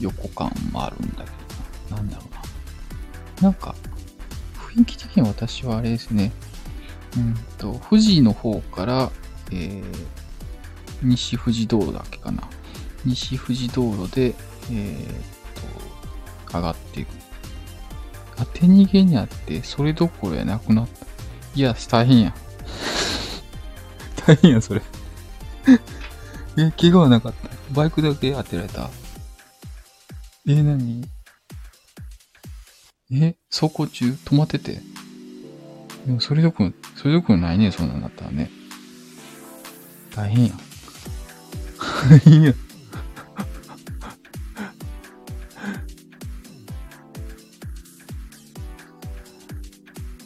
[0.00, 1.30] 横感もあるんだけ
[1.90, 2.02] どな。
[2.02, 3.42] なんだろうな。
[3.42, 3.74] なんか、
[4.74, 6.32] 雰囲気的に私はあれですね。
[7.16, 9.10] うんと、富士の方から、
[9.50, 9.82] えー、
[11.02, 12.42] 西富士道路だっけかな。
[13.04, 14.34] 西富士道路で、
[14.70, 17.08] えー、と、上がっていく。
[18.36, 21.06] 当て逃げにあって、それどころやなくなった。
[21.54, 22.34] いや、大変や。
[24.26, 24.82] 大変や、それ
[26.58, 28.90] え、怪我はなかったバイクだけ当てられた
[30.46, 31.08] え、何？
[33.12, 34.18] え、走行中？
[34.24, 34.80] 止まってて
[36.06, 38.48] でもそれどころ、それどころないね、そんなんだったらね。
[40.14, 40.58] 大変やん。
[42.08, 42.54] 大変やん。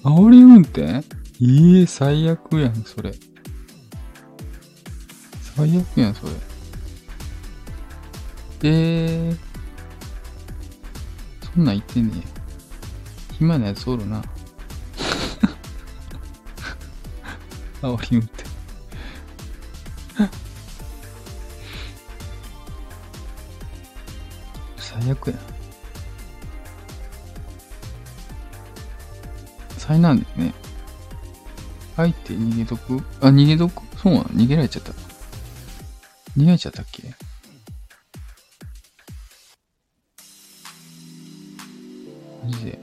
[0.02, 0.82] 煽り運転？
[0.82, 1.02] え
[1.82, 3.14] え、最悪やん、それ。
[5.56, 6.32] 最悪やん、それ。
[8.64, 9.38] えー。
[11.54, 12.22] そんなん言ってねえ。
[13.34, 14.22] 暇なやつおるな。
[17.82, 18.44] 煽り運転。
[24.76, 25.34] 最悪や。
[29.78, 30.54] 災難だよね。
[31.96, 33.02] 相手逃げとく？
[33.20, 33.82] あ、逃げとく？
[33.96, 34.24] そうなの？
[34.26, 34.92] 逃げられちゃった。
[34.92, 37.14] 逃げられちゃったっけ？
[42.44, 42.78] マジで。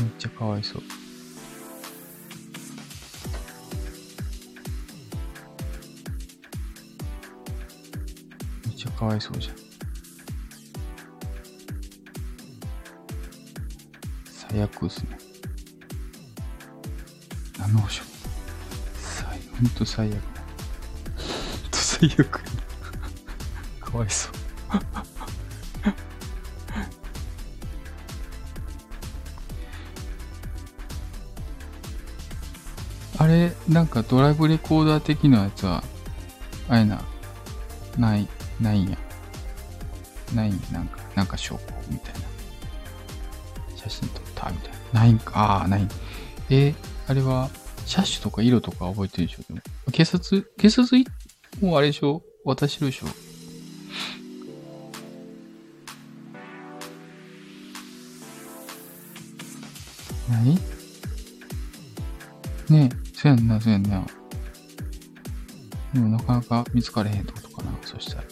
[0.00, 0.82] めっちゃかわいそう。
[9.06, 9.56] かわいそうじゃん。
[14.24, 15.16] 最悪ですね。
[17.56, 18.02] 何の保証？
[19.00, 20.14] 最、ほんと最悪。
[20.14, 20.22] ほん
[21.70, 22.40] と最悪。
[23.80, 24.32] かわいそう。
[33.18, 35.84] あれ、なんかドライブレコーダー的なやつは、
[36.68, 37.04] あれな、
[37.96, 38.28] ない、
[38.60, 38.98] ないんや。
[40.34, 42.20] ないんや、なんか、なんか証拠みたいな。
[43.76, 45.00] 写真撮ったみたいな。
[45.00, 45.86] ないんか、ああ、ない。
[46.50, 46.74] えー
[47.08, 47.50] あれは、
[47.84, 49.42] 車種とか色とか覚えてるでしょ？
[49.46, 49.60] でも
[49.92, 51.06] 警察、警察い
[51.60, 52.20] もうあれでしょ？
[52.44, 53.06] 渡してるでしょ？
[60.28, 60.56] 何
[62.68, 64.04] ねえ、そうやんな、そうやんな。
[65.94, 68.24] でもなかなか見つかれへんってことかな、そしたら。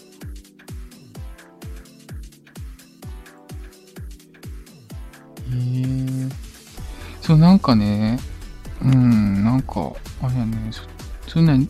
[5.54, 6.28] へえ。
[7.20, 8.18] そう、なんかね、
[8.82, 9.92] うん、なんか、
[10.22, 10.82] あれやね、そ、
[11.30, 11.68] そんなに、ん？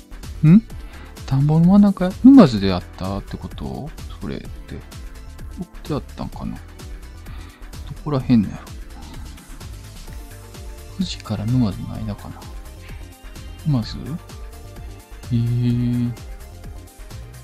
[1.26, 3.88] 田んぼの真ん中、沼津でやったってこと？
[4.20, 4.46] それって。
[4.76, 6.56] どこでやったんかな？
[6.56, 6.60] ど
[8.04, 8.62] こらへんのやろ。
[10.94, 12.40] 富士から沼津の間かな？
[13.66, 13.96] 沼津？
[15.32, 16.12] えー、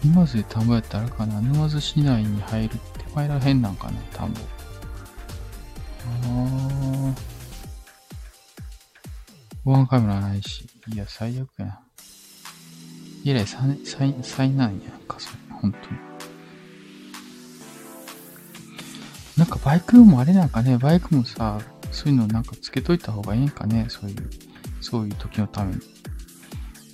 [0.05, 1.41] 沼津で田んぼやったらあれかな？
[1.41, 4.41] 沼津市内に入る手前らへんなんかな田んぼ。
[6.11, 7.15] あー。
[9.65, 10.67] 防犯カメラないし。
[10.93, 11.79] いや、最悪や。
[13.23, 15.37] 以来、災、災、災難やんか、それ。
[15.51, 15.85] 本当に。
[19.37, 21.61] なんかバイクもあれなんかね、バイクもさ、
[21.93, 24.31] そういうのなんかつけといた方がいいんかね、そういう、
[24.81, 25.81] そういう時のために。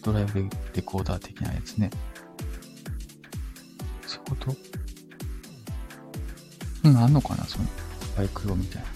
[0.03, 1.91] ドライブレコーダー的なやつね。
[4.07, 4.57] そういうこと？
[6.85, 7.65] うん、あんのかな、その、
[8.17, 8.89] バイク用みたいな。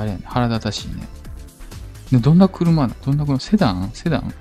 [0.00, 1.06] あれやね、腹立たしいね。
[2.10, 3.38] で、どんな車などんな車？
[3.38, 3.90] セダン？
[3.92, 4.34] セダン？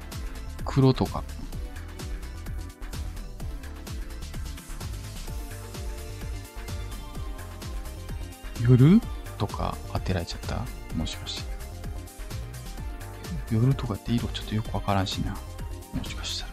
[0.64, 1.22] 黒とか。
[8.62, 9.02] 夜
[9.38, 10.64] とか当てられちゃった？
[10.96, 11.50] もしかして。
[13.52, 15.36] 夜とかって色ちょっとよくわからんしな。
[15.94, 16.48] もしかした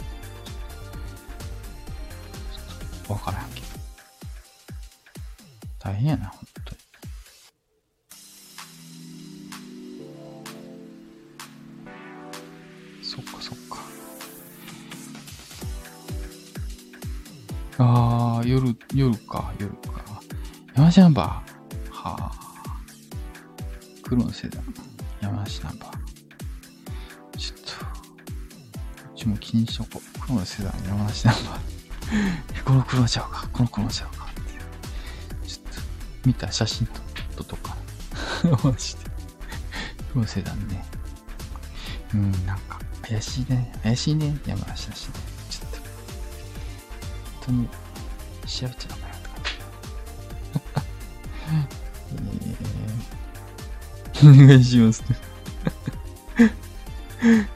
[3.08, 3.14] ら。
[3.14, 3.66] わからんけど。
[5.78, 6.45] 大変やな、ほん
[18.46, 20.20] 夜、夜か、夜か。
[20.74, 21.90] 山梨ナンバー。
[21.90, 22.32] はあ。
[24.04, 24.74] 黒のセダン。
[25.20, 27.38] 山梨ナンバー。
[27.38, 27.90] ちょっと、こ
[29.10, 30.20] っちも気にしとこう。
[30.20, 31.76] 黒のセダン、山梨ナンバー。
[32.64, 34.60] この黒ちゃうか、この黒ちゃうかっていう。
[35.48, 35.80] ちょっと、
[36.24, 37.00] 見た写真と、
[37.36, 37.76] 撮っとか。
[38.62, 39.00] マジで。
[40.12, 40.84] 黒のセダンね。
[42.14, 43.72] うん、なんか、怪しいね。
[43.82, 44.38] 怪しいね。
[44.46, 45.14] 山梨だしね。
[45.50, 45.86] ちょっと、本
[47.46, 47.68] 当に、
[48.56, 49.42] 調べちゃうかなって感
[54.32, 54.36] じ。
[54.38, 55.04] え、お願いします。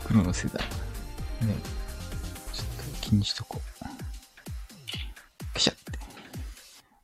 [0.05, 0.63] 黒のセダ
[1.43, 1.49] ン。
[1.49, 1.55] ね。
[2.53, 2.67] ちょっ
[3.01, 3.85] と気にしとこう。
[5.55, 5.99] カシャって。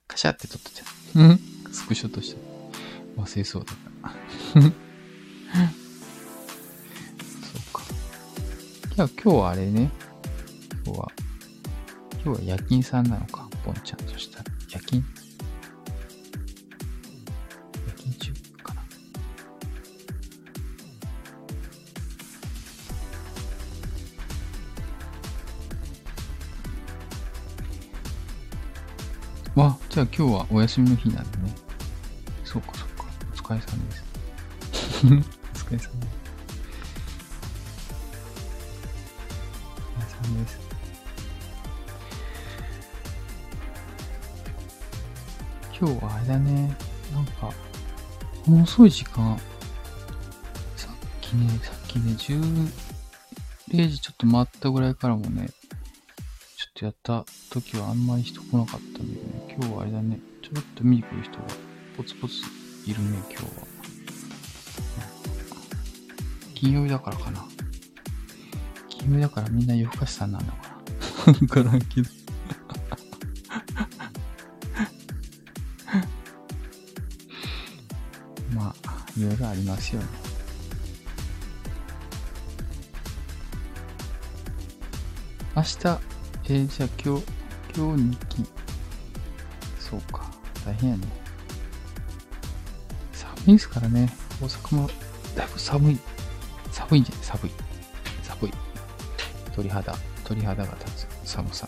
[0.07, 0.85] カシャって撮っとっちゃ
[1.15, 1.21] う。
[1.21, 1.41] うん
[1.73, 2.41] スクショとして。
[3.17, 4.11] 忘れそうだから。
[4.61, 4.71] そう
[7.73, 7.83] か。
[8.95, 9.91] いや、今日はあれね。
[10.85, 11.11] 今日は、
[12.23, 13.99] 今日は夜勤さんなのか、ポンちゃん。
[14.09, 15.03] そしたら、夜勤
[17.85, 18.83] 夜勤中かな。
[29.63, 31.53] わ、じゃあ今日はお休みの日なんでね。
[32.45, 33.07] そうかそうか。
[33.33, 34.05] お疲れさんです。
[35.03, 35.31] お疲れさんです。
[35.55, 36.26] お疲れさんです。
[45.87, 46.77] 今日はあれだね。
[47.15, 47.53] なんか、
[48.45, 49.39] もう遅い時間。
[50.75, 52.73] さっきね、さっきね、10、
[53.71, 55.49] 0時ちょっと回ったぐらいからもね、
[56.57, 61.45] ちょっとやった時はあんまり人来なかったんだけどね、今日はあれだね、ちょろっと見に来る人が
[61.97, 62.35] ポツポツ
[62.85, 63.51] いるね、今日は。
[66.53, 67.45] 金曜日だからかな。
[68.89, 70.83] 金曜日だからみんな夜更かしさんなんだか
[71.31, 71.33] な。
[71.33, 72.16] わからんけど。
[79.67, 80.07] ますよね。
[85.55, 87.25] 明日、えーじゃあ今日、
[87.75, 88.45] 今日日記。
[89.79, 90.31] そうか、
[90.65, 91.07] 大変やね。
[93.13, 94.13] 寒いですからね。
[94.41, 94.91] 大阪も
[95.35, 95.99] だいぶ寒い。
[96.71, 97.25] 寒いんじゃない？
[97.25, 97.51] 寒い。
[98.23, 98.53] 寒い。
[99.55, 99.95] 鳥肌、
[100.25, 101.67] 鳥肌が立つ寒さ。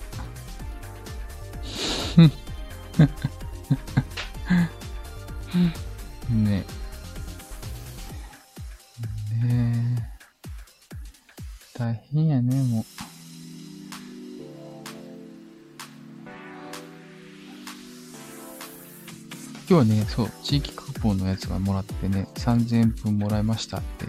[19.78, 24.06] 今日ね、そう、地域クーポンのやつがもらってね、3000円分もらいましたって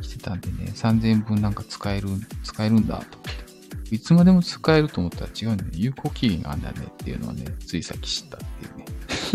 [0.00, 2.08] 来てたんでね、3000円分なんか使える、
[2.42, 3.94] 使えるんだと思って。
[3.94, 5.64] いつまでも使えると思ったら違うね。
[5.74, 8.78] 有効期限があんだねっていうのはね、ついさっき知ったっていう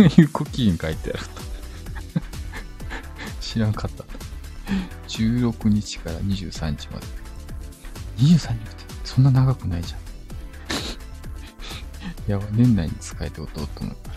[0.07, 0.11] ね。
[0.17, 1.29] 有効期限書いてあると。
[3.39, 4.05] 知らんかった。
[5.07, 7.05] 16日から23日まで。
[8.17, 8.59] 23日って
[9.03, 9.99] そんな長くないじゃん。
[12.31, 13.93] やば、年内に使えておこうと思。
[13.93, 14.08] っと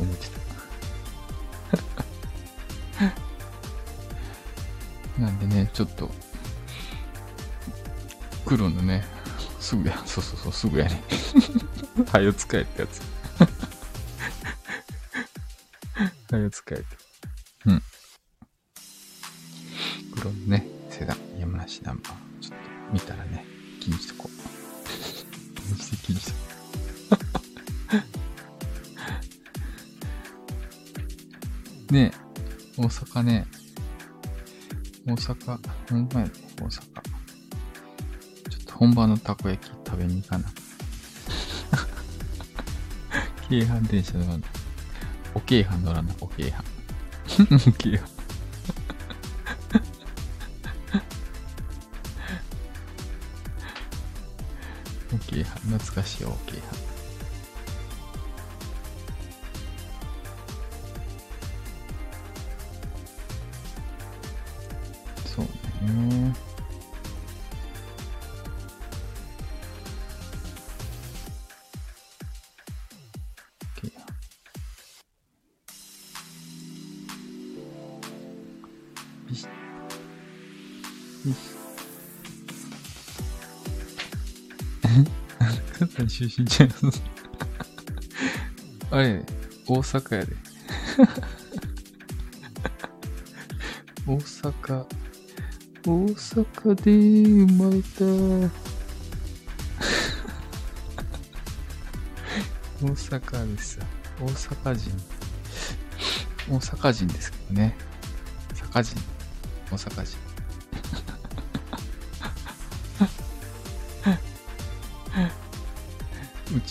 [0.00, 0.38] 思ってた。
[5.20, 6.10] なんでね、ちょっと、
[8.46, 9.04] 黒のね、
[9.58, 11.02] すぐや、そうそうそう、すぐやね。
[12.12, 13.02] はよ使えってやつ。
[16.32, 16.86] はよ使えって。
[17.66, 17.82] うん。
[20.14, 23.44] 黒のね、セダン、山梨ナンバー、ちょっと見たらね、
[23.80, 24.32] 気にしとこう。
[25.56, 26.47] 気にして気にして。
[31.90, 32.12] ね、
[32.76, 33.46] 大阪ね、
[35.06, 35.58] 大阪、
[35.90, 36.70] ほんまやね、大阪。
[36.70, 40.44] ちょっと本場のたこ焼き食べに行かな。
[43.48, 44.46] 京阪電車乗らな。
[45.34, 46.62] お京阪乗らな、お京阪。
[47.56, 48.02] お京阪。
[55.14, 56.97] お京阪、懐かしいお京阪。
[86.18, 87.02] 出身ちゃいます。
[88.90, 89.24] あれ、
[89.68, 90.36] 大阪やで。
[94.04, 94.86] 大阪、
[95.86, 96.90] 大阪で
[97.22, 98.04] 生まれた。
[102.80, 102.88] 大
[103.20, 103.78] 阪です。
[104.20, 104.90] 大阪人。
[106.50, 107.76] 大阪人ですけどね。
[108.54, 109.00] 阪人。
[109.70, 110.27] 大阪人。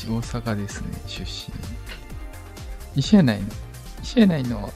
[0.07, 1.53] 大阪ですね、出身。
[2.95, 3.47] 石屋内の
[4.01, 4.71] 石屋内の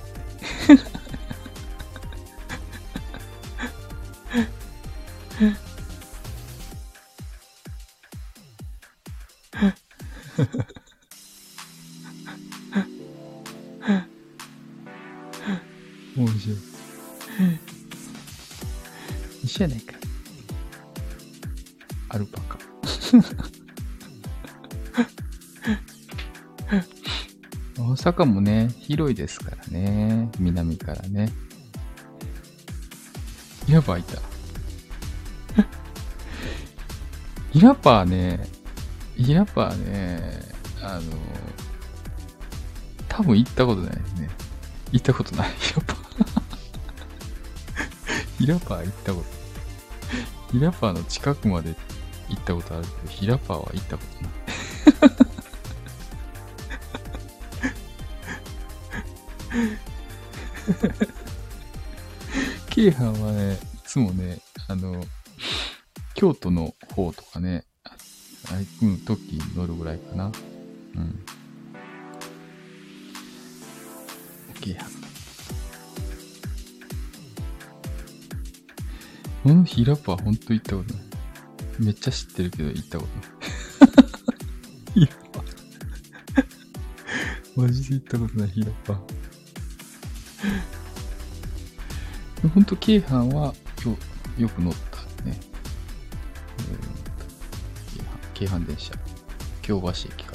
[28.11, 30.29] 大阪もね、広いですからね。
[30.37, 31.31] 南からね。
[33.69, 34.21] イラパーいた。
[37.53, 38.45] イラパーね、
[39.15, 40.41] イラパーね、
[40.81, 41.01] あの、
[43.07, 44.29] 多分行ったことないですね。
[44.91, 45.49] 行ったことない。
[45.49, 46.03] イラパー。
[48.43, 49.23] イラパー行ったこ
[50.51, 50.57] と。
[50.57, 51.77] イラパーの近くまで
[52.27, 54.03] 行ったことあるけど、ヒラパーは行ったこ
[54.99, 55.20] とない。
[62.69, 64.39] 京阪はね、いつもね、
[64.69, 65.03] あの、
[66.13, 67.91] 京都の方とかね、あ
[68.79, 70.27] 行く時に乗るぐらいかな。
[70.27, 70.29] う
[70.99, 71.25] ん。
[74.61, 74.85] 京阪。
[79.43, 81.03] このヒラパーほんと行ったことない。
[81.79, 84.95] めっちゃ知ってるけど行ったことない。
[85.05, 85.43] ヒラパ。
[87.57, 89.01] マジで行ったことない、ひらパ
[92.53, 93.53] ほんと、京阪は
[93.85, 93.97] よ
[94.37, 95.39] よく乗ったね。
[96.57, 98.93] えー、京阪電車。
[99.61, 100.31] 京橋駅か。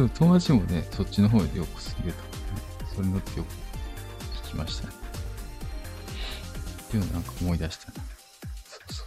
[0.00, 2.62] そう、友達もね、そっちの方でよく住んでたからね。
[2.94, 5.09] それ乗ってよく聞きましたね。
[6.90, 7.94] っていうのなんか思い出したな。
[8.64, 9.06] そうそう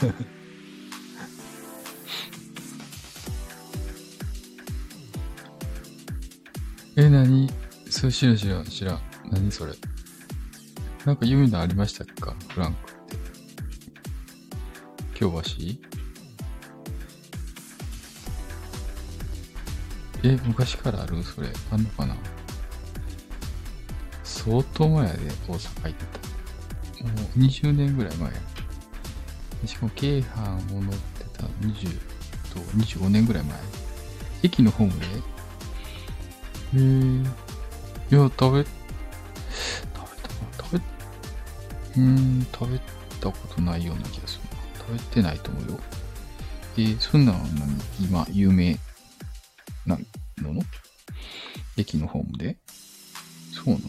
[0.00, 0.14] そう。
[6.96, 7.48] え、なに
[7.88, 9.00] そう、知らん知らん知らん。
[9.30, 9.74] 何それ？
[11.04, 12.34] なんか夢のありましたか？
[12.48, 13.16] フランクって。
[15.14, 15.40] 京橋？
[20.26, 21.22] え、昔からある？
[21.22, 21.48] それ。
[21.70, 22.16] あんのかな？
[24.22, 26.04] 相当前やで、大阪行って
[26.98, 27.04] た。
[27.04, 28.40] もう20年ぐらい前や。
[29.66, 31.98] しかも京阪を乗ってた20
[32.54, 33.58] と25年ぐらい前。
[34.42, 35.06] 駅のホームで？
[36.74, 37.30] えー、いや、
[38.10, 38.68] 食べ、食べ
[40.22, 40.64] たかな？
[40.64, 40.82] 食べ、
[42.00, 42.78] うん、食べ
[43.20, 44.96] たことないような気がするな。
[44.98, 45.80] 食べてないと思うよ。
[46.78, 47.78] えー、そんなの何？
[48.00, 48.78] 今、有名？
[51.84, 52.56] 駅のホームで？
[53.52, 53.82] そうなの？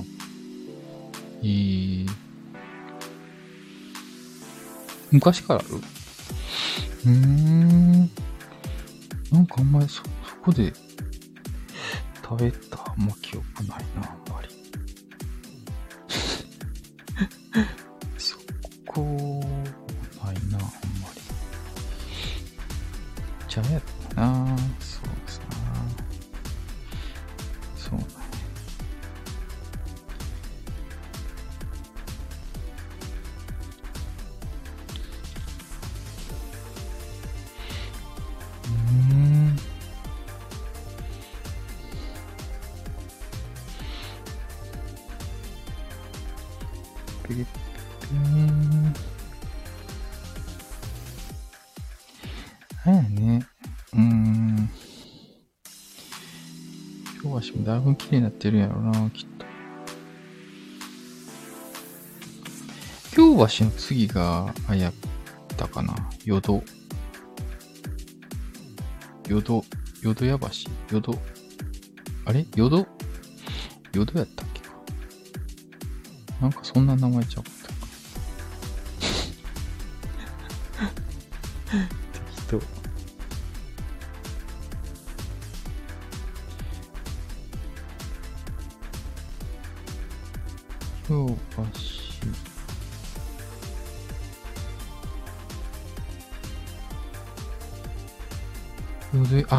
[1.42, 2.10] えー、
[5.12, 5.76] 昔からある？
[5.78, 8.10] うーん。
[9.32, 10.74] なんかあんまりそ、そこで
[12.22, 14.18] 食べたあんま記憶ないな、
[58.46, 59.46] てるやろな、きっと。
[63.16, 64.94] 京橋の次が、あやっ
[65.58, 65.96] たかな。
[66.26, 66.64] 淀。
[69.28, 69.64] 淀、
[70.04, 70.48] 淀屋橋？
[70.92, 71.20] 淀。
[72.26, 72.46] あれ？
[72.56, 72.88] 淀？
[73.94, 74.62] 淀やったっけ
[76.40, 77.44] なんかそんな名前ちゃう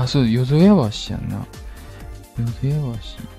[0.03, 1.47] あ、そう、淀屋橋やんな。
[2.63, 3.37] 淀屋橋。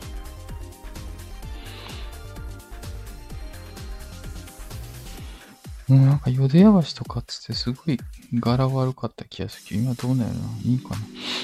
[5.93, 7.97] もうなんか淀屋橋とかっつってすごい
[8.33, 10.39] 柄悪かった気がするけど、今どうなんやな。
[10.63, 10.97] いいかな。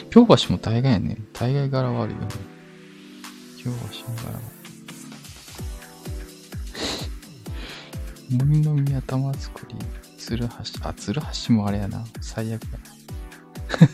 [0.09, 1.17] 京橋も大概やね。
[1.31, 2.27] 大概柄悪いよね。
[3.57, 4.41] 京橋の柄悪
[8.31, 8.35] い。
[8.35, 9.75] 森の宮玉造り、
[10.17, 12.03] 鶴橋、あ、鶴橋もあれやな。
[12.19, 12.69] 最悪や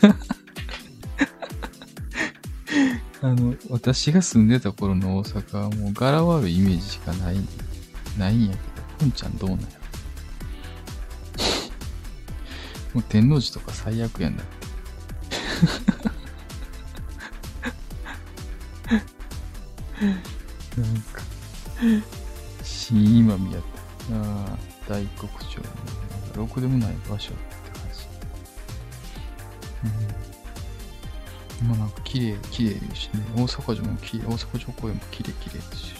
[0.08, 0.16] な。
[3.22, 7.36] あの、私が住んでた頃の大阪はもう柄悪いイメージしかない、
[8.18, 8.62] ないんやけど、
[8.98, 9.70] ポンちゃんどうなんやろ？
[12.94, 14.60] もう天王寺とか最悪やんだって。
[20.80, 21.22] なんか、
[22.62, 23.68] 新今宮って、
[24.14, 24.58] ああ、
[24.88, 27.32] 大黒町の、なんかろくでもない場所
[31.62, 31.68] うん。
[31.68, 33.20] まあなんか綺麗、綺麗ですしね。
[33.36, 35.94] 大阪城も綺麗、大阪城公園も綺麗綺麗ですし。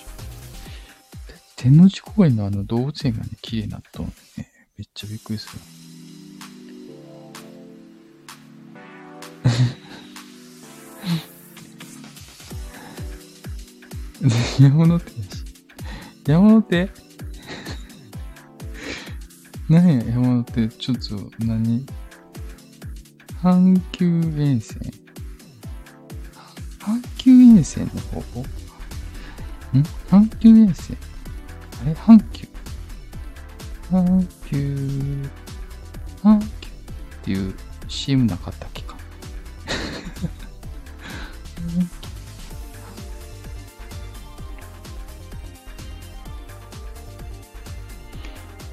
[1.57, 4.13] 天王寺公園のあの動物園がね、綺麗になっとんね。
[4.79, 5.59] めっちゃびっくりする。
[14.61, 15.45] 山手やし。
[16.27, 16.89] 山手？
[19.69, 21.85] 何や、山手、ちょっと何、
[23.43, 24.07] 阪急
[24.43, 25.00] 沿線？
[27.61, 28.41] 衛星の方法？
[29.77, 29.83] ん？
[30.11, 30.97] 阪急衛星？
[31.83, 31.93] あれ？
[31.93, 32.49] 阪急
[33.93, 34.57] 阪急
[36.23, 36.51] 阪急っ
[37.23, 37.55] ていう
[37.87, 38.97] CM なかったっけか。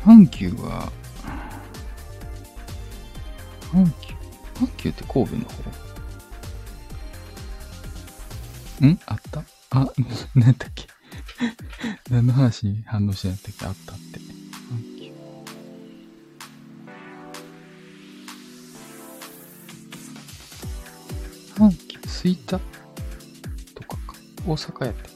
[0.05, 0.91] 阪急は？
[3.73, 4.13] 阪急
[4.55, 5.96] 阪急って神戸の方？
[8.85, 8.99] ん？
[9.05, 9.43] あった？
[9.71, 9.91] あ、
[10.35, 10.87] 何だっけ？
[12.09, 13.65] 何の話に反応してなかったっけ？
[13.65, 14.19] あったって。
[14.19, 15.13] 阪急。
[21.55, 22.59] 阪急、吹田
[23.73, 24.13] とかか。
[24.45, 25.09] 大阪やって。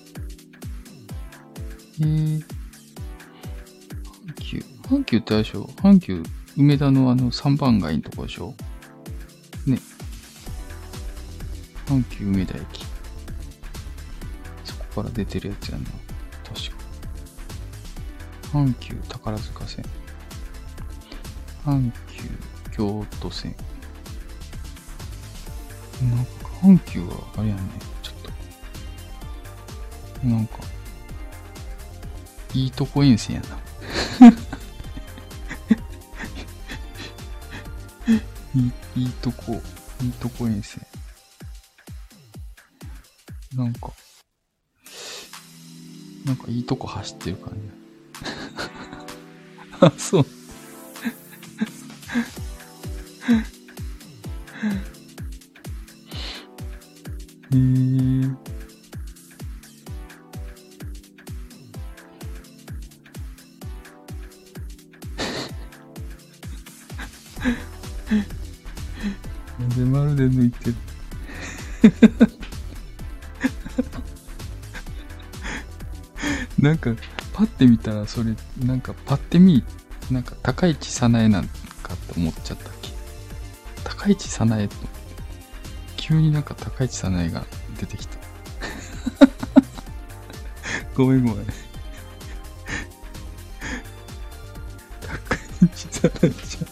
[2.01, 4.57] えー、阪急。
[4.83, 5.65] 阪急ってあれでしょ？
[5.77, 6.23] 阪急、
[6.57, 8.55] 梅田のあの3番街のとこでしょ？
[9.67, 9.79] ね。
[11.85, 12.85] 阪急梅田駅。
[14.91, 15.85] から出てるやつやな。
[16.43, 16.81] 確か。
[18.53, 19.85] 阪急宝塚線。
[21.65, 22.23] 阪急
[22.75, 23.55] 京都線。
[26.01, 26.31] なんか、
[26.63, 27.61] 阪急はあれやね。
[28.01, 28.15] ちょっ
[30.21, 30.27] と。
[30.27, 30.57] なんか、
[32.53, 33.61] いいとこ沿線やな。
[38.53, 39.61] いい、いいとこ、
[40.01, 40.81] いいとこ遠征。
[43.55, 43.91] なんか、
[46.31, 47.59] なんかいいとこ走ってる感じ。
[49.85, 50.25] あ、そう。
[78.05, 78.35] て見たら、それ、
[78.65, 79.63] なんか、パッて見、
[80.09, 81.47] なんか、高市早苗なん
[81.83, 82.89] かって思っちゃったっけ
[83.83, 84.75] 高市早苗と、
[85.97, 87.45] 急になんか高市早苗が
[87.79, 88.17] 出てきた。
[90.95, 91.45] ごめんごめん。
[95.01, 96.67] 高市早苗ちゃん。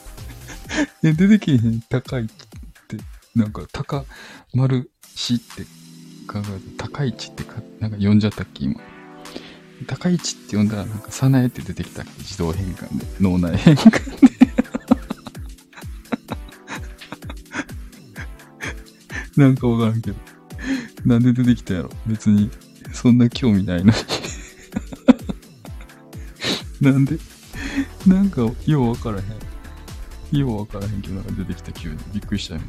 [1.03, 2.33] え、出てけへん、高いって、
[3.35, 4.05] なんか、高、
[4.53, 5.63] 丸しって
[6.27, 8.81] 考えて、高市ってか、なんか呼んじゃったっけ、今。
[9.87, 14.29] 高市って呼んだら、なんか、さなえって出てきた、自動変換で、脳内変換で。
[19.37, 20.17] なんかわからんけど。
[21.05, 22.51] なんで出てきたやろ別に、
[22.93, 23.97] そんな興味ないのに。
[26.81, 27.17] なんで
[28.05, 30.37] なんか、ようわからへん。
[30.37, 31.97] ようわからへんけど、なんか出てきた急に。
[32.13, 32.61] びっくりしたよ。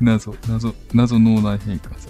[0.00, 2.07] 謎、謎、謎脳内変換さ。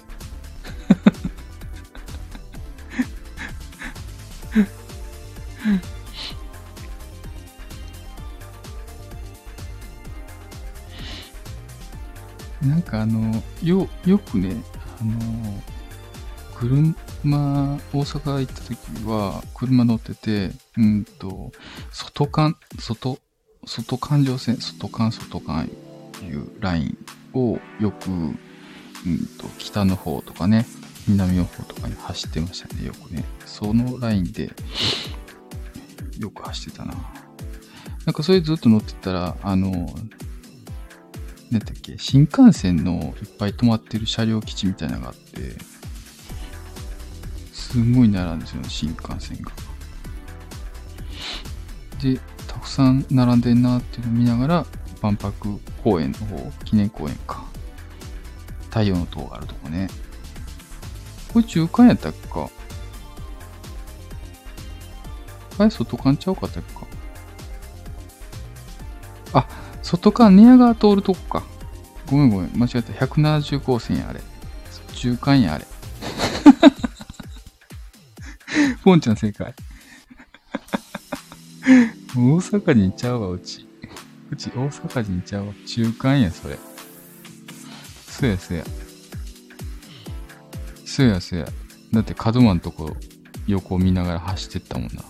[12.89, 14.57] かあの、よ、よくね、
[15.01, 15.62] あの、
[16.59, 21.53] 車、大阪行った時は、車乗ってて、うんと、
[21.93, 23.18] 外環、外、
[23.64, 25.70] 外環状線、外環、外環
[26.24, 26.99] いうライン
[27.32, 28.34] をよく、うん
[29.39, 30.66] と、北の方とかね、
[31.07, 33.24] 南の方とかに走ってましたね、よくね。
[33.47, 34.51] そのラインで、
[36.18, 36.95] よく走ってたな。
[38.05, 39.95] なんかそれずっと乗ってたら、あの、
[41.51, 45.57] なんだっけ、新幹線のいっぱい止まってる車両基地みたいなのがあって、
[47.53, 49.53] すごい並んでるんですよ、新幹線が。
[52.03, 54.66] で、たくさん並んでんなっていうのを見ながら、
[55.01, 57.44] 万博公園の方、記念公園か。
[58.68, 59.88] 太陽の塔があるとこね。
[61.32, 62.51] これ中間やったっけか？
[65.59, 66.86] あれ外間ちゃうかったっけか？
[69.32, 69.49] あ、
[69.89, 71.47] 外間寝屋川通るとこか。
[72.11, 72.93] ごめんごめん、間違えた。
[73.07, 74.20] 170号線や、あれ。
[74.93, 75.66] 中間や、あれ。
[78.84, 79.55] ポンちゃん正解。
[82.14, 83.66] 大阪人ちゃうわ、うち。
[84.30, 85.55] うち大阪人ちゃうわ。
[85.66, 86.59] 中間や、それ。
[88.07, 88.64] そやそや。
[90.84, 91.47] そやそや。
[91.95, 92.95] だって角間のとこ
[93.47, 95.03] 横見ながら走ってったもんな。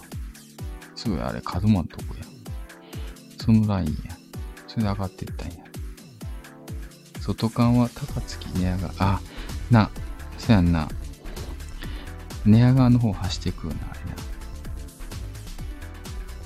[0.95, 2.25] すごい、あれ角間のとこや。
[3.41, 4.18] そのラインや。
[4.79, 5.55] それで上がっていったんや。
[7.21, 8.93] 外間は高槻寝屋川。
[8.99, 9.21] あ、
[9.73, 9.91] な、
[10.39, 10.89] そやんな。
[12.47, 14.17] 寝屋川の方走っていくるな、あれな。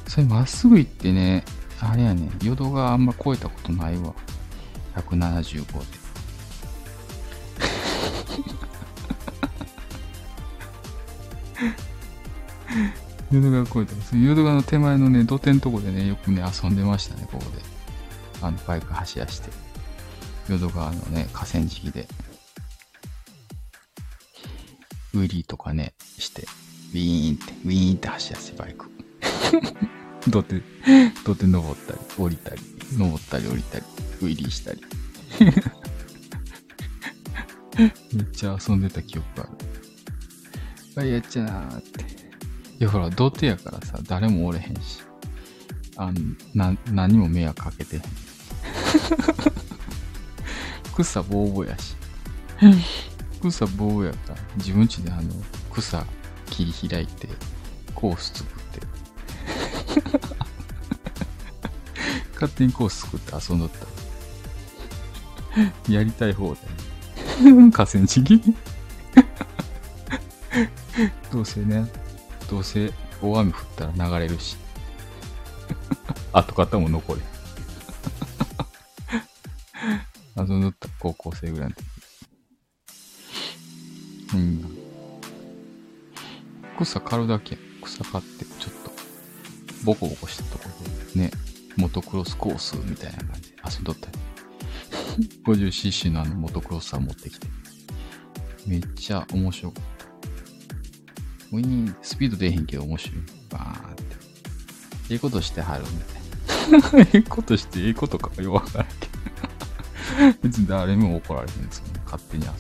[0.09, 1.45] それまっすぐ行ってね、
[1.78, 4.14] あれやね、淀川あんま越えたことないわ。
[4.97, 5.85] 175で。
[13.30, 14.16] 淀川越えた。
[14.16, 17.72] 淀川の手前のね、土手のとこでね、よくね、遊んでましたね、ここで。
[18.43, 19.51] あの、バイク走らして。
[20.49, 22.07] 淀川のね、河川敷で。
[25.14, 26.43] ウィリーとかね、して。
[26.43, 28.90] ウィーンって、ウィーンって走らせバイク。
[30.28, 30.61] 土手、
[31.24, 32.61] 土手登ったり、降りたり、
[32.99, 33.84] 登ったり降りたり、
[34.20, 34.82] ウィリーしたり。
[38.12, 39.47] めっちゃ遊んでた記憶があ
[41.01, 41.03] る。
[41.03, 42.05] あ、やっちゃなーって。
[42.78, 45.01] いや、ほら、土手やからさ、誰もおれへんし。
[45.97, 46.20] あの、
[46.55, 48.03] な、何も迷惑かけてへん。
[50.97, 51.95] 草ぼうぼうやし。
[53.40, 55.32] 草ぼうぼうやから、自分ちであの、
[55.72, 56.05] 草
[56.51, 57.28] 切り開いて、
[57.95, 58.82] コース作って。
[62.34, 63.86] 勝手にコース作って遊んどった。
[65.93, 66.66] やりたい方だよ。
[67.72, 68.40] 河川敷
[71.32, 71.90] どうせね、
[72.51, 74.57] どうせ大雨降ったら流れるし。
[76.32, 77.20] 跡形も残れ。
[80.49, 81.84] 遊んどった高校生ぐらいの時。
[84.34, 84.78] うん。
[86.78, 87.59] 草刈るだけ。
[87.82, 88.90] 草刈って、ちょっと、
[89.84, 91.30] ボコボコしたところで、ね、
[91.76, 94.18] モトクロスコースみたいな感じで遊んどったり。
[95.45, 97.47] 50cc のあのモトクロスー持ってきて。
[98.66, 100.07] めっちゃ面白かった。
[101.53, 103.20] ウィーン、スピード出へんけど面白い。
[103.51, 104.03] バーンって。
[105.11, 107.05] ええことしてはるみたいな。
[107.12, 108.86] ええことしてええことかよわからん。
[110.43, 112.01] 別に誰も怒られへんですよね。
[112.05, 112.51] 勝手に遊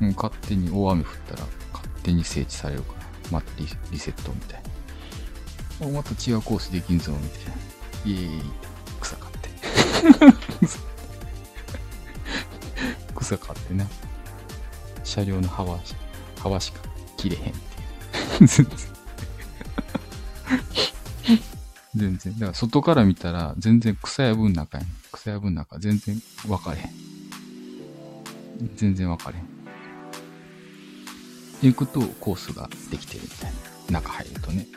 [0.00, 0.06] ぶ。
[0.08, 4.62] う、勝手に大雨降ったら勝手に整地されるから、またリリセットみたい
[5.80, 5.86] な。
[5.86, 7.52] お、また違うコースできんぞ、みたいな。
[8.04, 8.42] イエーイ
[9.00, 9.50] 草買って。
[13.16, 13.86] 草買ってな。
[15.04, 15.78] 車両の幅
[16.38, 16.80] 幅しか
[17.16, 18.46] 切れへんっていう。
[18.46, 18.76] 全然。
[21.96, 22.32] 全然。
[22.34, 24.86] だから外から見たら全然草やぶん中やん。
[25.26, 26.90] 草やぶんか全然分かれへん。
[28.76, 29.48] 全然分かれへん。
[31.62, 33.52] 行くとコースができてるみたい
[33.90, 34.00] な。
[34.00, 34.68] 中入るとね。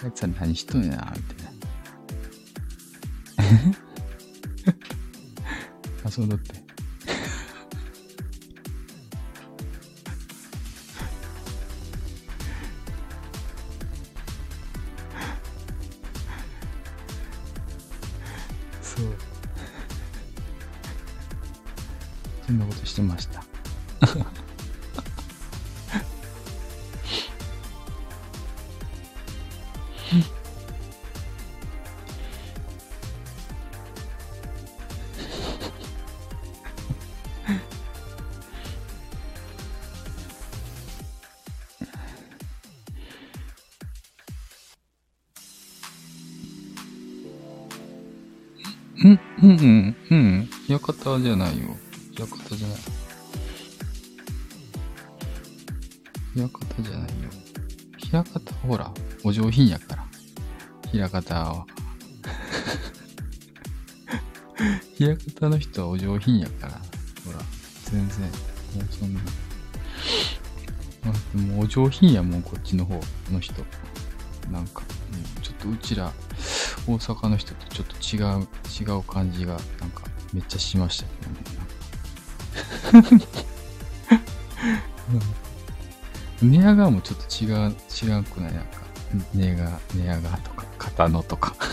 [0.02, 1.46] あいつは何しとんやな、みたい
[3.62, 3.74] な。
[6.08, 6.63] あ、そうだって。
[49.64, 50.48] うん、うん。
[50.68, 51.74] 館じゃないよ。
[52.14, 52.78] 館じゃない。
[56.36, 57.06] 館じゃないよ。
[57.96, 58.92] 平方ほら、
[59.22, 60.04] お上品やから。
[60.92, 61.64] 平方は。
[64.96, 66.72] 平方の人はお上品やから。
[67.24, 67.38] ほら、
[67.84, 68.32] 全然、もう
[68.90, 69.20] そんな。
[71.34, 73.00] でもお上品やもん、こっちの方
[73.32, 73.64] の人。
[74.50, 74.82] なんか、
[75.42, 76.12] ちょっとうちら、
[76.86, 77.94] 大阪の人とちょっと
[78.40, 78.46] 違う、
[78.80, 80.02] 違う感じが、なんか、
[80.32, 81.04] めっちゃしました
[82.92, 83.24] けどね。
[86.42, 87.74] 寝屋川もちょっと違う、違
[88.18, 88.52] うくない？
[88.52, 88.80] なんか、
[89.32, 91.54] 寝屋寝屋川とか、片野とか。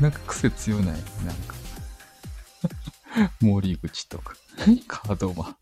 [0.00, 0.94] なんか癖強ない？
[1.24, 1.54] なんか。
[3.40, 4.34] 森口とか、
[4.66, 4.78] 門
[5.34, 5.54] 間。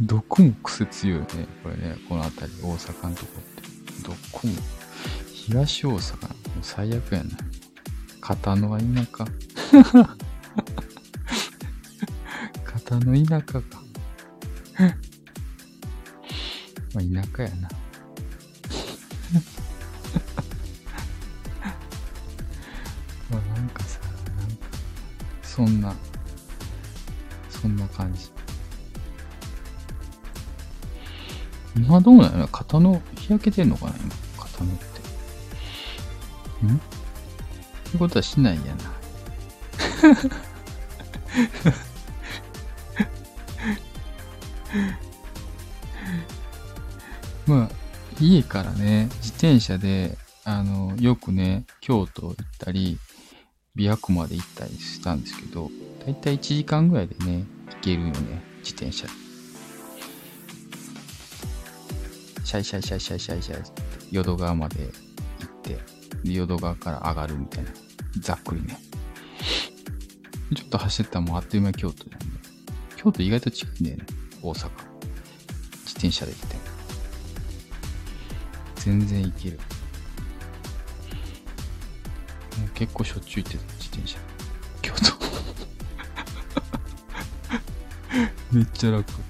[0.00, 1.26] どこも癖強いね。
[1.62, 3.62] これね、この辺り、大阪のとこって。
[4.02, 4.54] どこも。
[5.32, 7.30] 東大阪、もう最悪やな。
[8.20, 9.26] 片野は田舎。
[12.64, 13.82] 片野田舎か。
[16.94, 17.68] まあ、田舎やな。
[32.68, 34.84] どうなの肩の日焼けてんのかな今、肩のって。
[36.66, 36.76] ん？
[36.76, 36.78] っ
[37.92, 38.68] てことはしないやな。
[47.46, 47.70] まあ、
[48.20, 52.98] 家からね、自転車で、あの、よくね、京都行ったり、
[53.74, 55.70] 琵琶湖まで行ったりしたんですけど、
[56.04, 59.06] だいたい1時間ぐらいでね、行けるよね、自転車
[62.50, 63.62] シャイシャイシャイシャイシャイシャイ
[64.10, 64.90] 淀川まで行っ
[65.62, 65.78] て、
[66.24, 67.70] 淀川から上がるみたいな。
[68.18, 68.76] ざっくりね。
[70.56, 72.26] ちょっと走ってたらもうあっという間に京都なんで。
[72.96, 74.06] 京都意外と近いんだよね。
[74.42, 74.68] 大阪。
[75.84, 76.56] 自転車で行って。
[78.80, 79.56] 全然行ける。
[79.56, 79.62] も
[82.66, 84.18] う結構しょっちゅう行ってた、自転車。
[84.82, 85.02] 京都。
[88.58, 89.29] めっちゃ楽。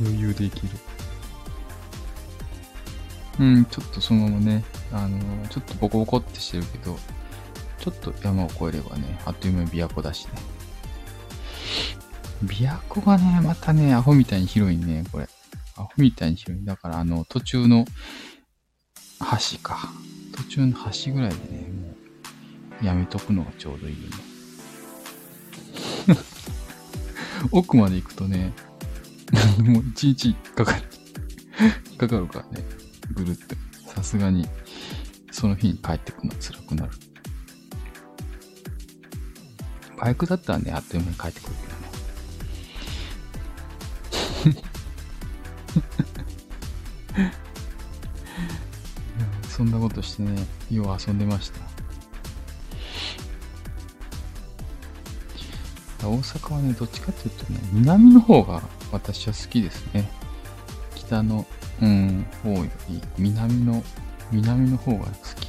[0.00, 0.68] 余裕できる。
[3.38, 5.18] うん、ちょっとそのままね、あの
[5.48, 6.96] ちょっとボコボコってしてるけど、
[7.78, 10.32] ちょっと山を越えればね、あっという間に琵琶湖だしね。
[12.44, 15.28] 琵琶湖がね、またね、アホみたいに広いね、これ。
[15.76, 16.64] アホみたいに広い。
[16.64, 17.84] だから、あの、途中の
[19.20, 19.90] 橋か。
[20.34, 21.94] 途中の橋ぐらいでね、も
[22.82, 24.16] う、やめとくのがちょうどいいよね。
[27.52, 28.52] 奥まで行くとね、
[29.62, 30.82] もう一日かかる。
[31.98, 32.64] かかるからね。
[33.12, 33.56] ぐるって。
[33.86, 34.46] さすがに、
[35.30, 36.92] その日に帰ってくるのは辛くなる。
[39.98, 41.56] バイクだったらね、あっという間に帰ってくる
[44.44, 44.62] けどね。
[49.48, 51.75] そんなことしてね、よう遊んでました。
[56.08, 60.10] 大阪はね、どっちかっていうとね、南の方が私は好きですね。
[60.94, 61.46] 北の、
[61.80, 63.82] うん、方より、南の、
[64.32, 65.48] 南の方が好き。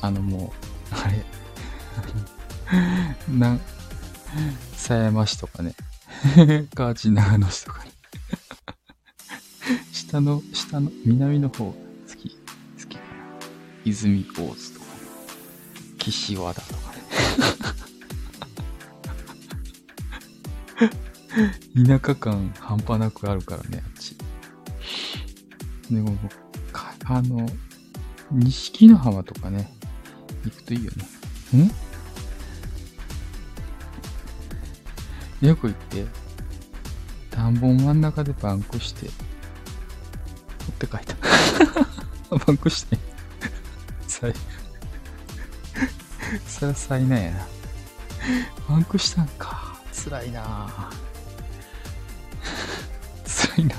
[0.00, 0.52] あのも
[0.92, 1.24] う、あれ、
[3.32, 3.58] な、
[4.76, 5.74] 狭山市とかね、
[6.74, 7.90] 河内長野市とかね。
[9.92, 11.76] 下の、下の、南の方が好
[12.16, 13.08] き、好きかな。
[13.84, 14.92] 泉大津とかね。
[15.98, 16.93] 岸和田とかね。
[21.74, 24.16] 田舎感半端なくあるからね、あっち。
[25.90, 26.16] でも、
[27.06, 27.48] あの、
[28.30, 29.72] 錦の浜とかね、
[30.44, 30.92] 行くといいよ
[31.52, 31.64] ね。
[31.64, 31.70] ん？
[35.46, 36.06] よく行って、
[37.30, 39.12] 田んぼ真ん中でバンクして、持
[40.72, 41.16] って帰った。
[42.46, 42.96] バンクして。
[44.06, 44.34] さい、
[46.46, 47.46] そりゃ災難やな。
[48.68, 49.74] バンクしたんか。
[49.92, 50.90] 辛いな
[53.46, 53.76] 辛いな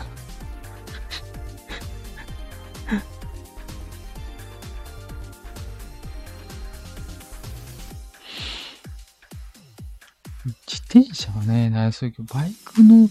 [10.68, 13.10] 自転車はね、なそういうけど、バイクの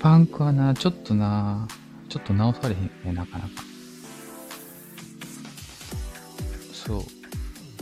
[0.00, 1.68] パンクはな、ちょっとな、
[2.08, 3.62] ちょっと直されへんよね、なかなか。
[6.72, 7.04] そ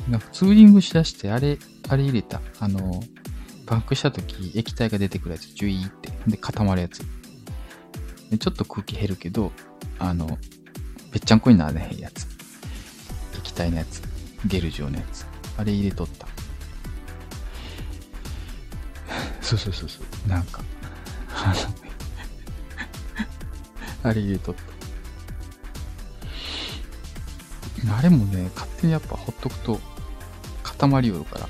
[0.08, 0.10] う。
[0.10, 1.58] なんかツーリングしだして、あれ、
[1.88, 2.40] あれ入れた。
[2.60, 3.02] あの、
[3.66, 6.12] パンクした時、液体が出てくるやつ、ジュイーって。
[6.28, 7.02] で、固まるやつ。
[8.30, 9.52] でちょっと空気減るけど、
[9.98, 10.38] あの、
[11.12, 12.26] ぺっちゃんこにならへんやつ。
[13.38, 14.02] 液体のやつ。
[14.44, 15.26] ゲル状のやつ。
[15.56, 16.26] あれ入れとった。
[19.40, 20.28] そうそうそうそう。
[20.28, 20.62] なんか、
[21.34, 21.54] あ
[24.02, 24.62] の、あれ入れとった。
[27.96, 29.80] あれもね、勝手にやっぱほっとくと
[30.64, 31.48] 固まりよるから、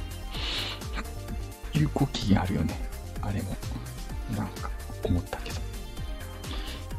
[1.73, 2.79] 有効期限あるよね。
[3.23, 3.57] あれも。
[4.37, 4.71] なんか、
[5.03, 5.39] 思った。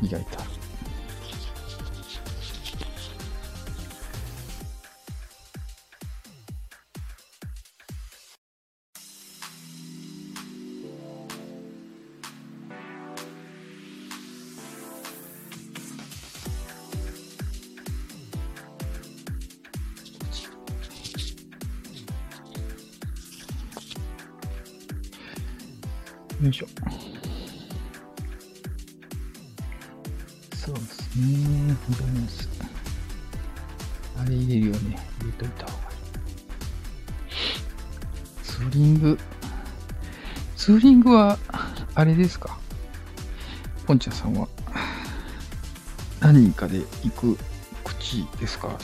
[0.01, 0.56] 意外とある。
[43.97, 44.47] んちゃんさんは、
[46.19, 47.37] 何人かで行く
[47.83, 48.77] 口ですか？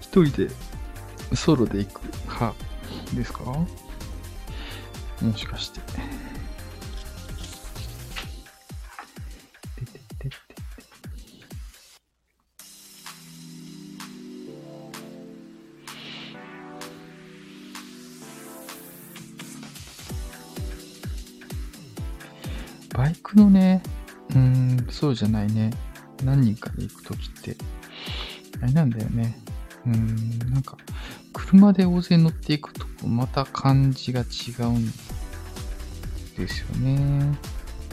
[0.00, 0.50] 一人で
[1.34, 2.54] ソロで行く派
[3.14, 3.44] ですか？
[3.44, 3.66] も
[5.36, 5.70] しかし。
[5.70, 5.80] て
[25.14, 25.70] じゃないね。
[26.22, 27.56] 何人かで行くときって、
[28.62, 29.38] あれなんだよね。
[29.86, 30.76] うん、なんか、
[31.32, 34.24] 車で大勢乗っていくと、また感じが違
[34.62, 34.86] うん
[36.36, 37.38] ですよね。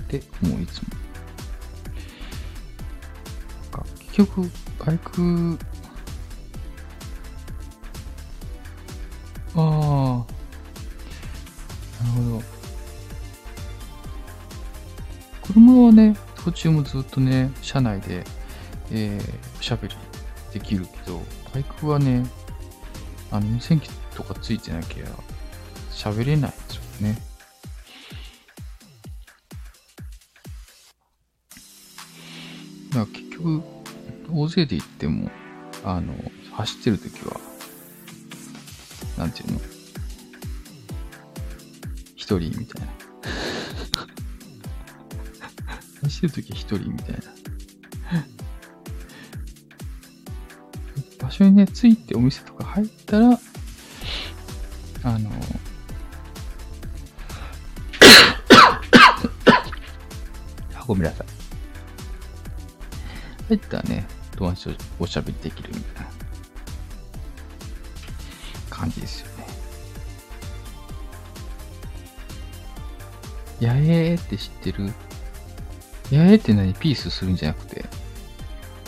[0.08, 0.90] で、もう、いつも。
[3.74, 4.50] なんか結局、
[4.86, 5.60] バイク、
[9.54, 9.62] ああ、
[12.04, 12.42] なるほど
[15.42, 18.24] 車はね、途中もずっとね、車内で、
[18.92, 19.96] えー、おしゃべり
[20.52, 21.22] できるけど、
[21.54, 22.26] バイクはね、
[23.30, 25.06] あの、無線機とかついてなきゃ
[25.92, 27.22] 喋れないですよね。
[32.90, 33.64] だから結局、
[34.34, 35.30] 大勢で行っても、
[35.86, 36.14] あの、
[36.54, 37.40] 走ってる時は、
[39.18, 39.60] なんていうの？
[42.16, 43.01] 一人みたいな。
[46.12, 47.22] 走ってる時は一人みたいな。
[51.20, 53.40] 場所にね、着いてお店とか入ったら、
[55.04, 55.30] あの、
[60.76, 61.28] あ、ごめんなさい。
[63.50, 64.06] 入ったらね、
[64.36, 66.12] 友達とおしゃべりできるみたいな
[68.70, 69.48] 感じですよね。
[73.62, 74.92] やえーって知ってる
[76.12, 76.74] やえって何？
[76.74, 77.86] ピースするんじゃなくて、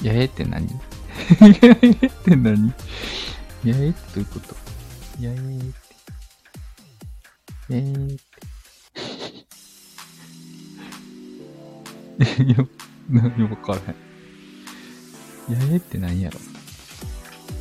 [0.01, 0.67] やえって何？
[1.39, 1.93] やえっ
[2.23, 2.73] て何？
[3.63, 4.55] やえってどういうこと？
[5.21, 5.39] やえっ
[7.69, 7.73] て。
[7.73, 8.17] やえっ
[12.17, 12.43] て。
[12.53, 12.67] よ、
[13.09, 15.69] 何もわからへん。
[15.69, 16.39] やえって何やろ？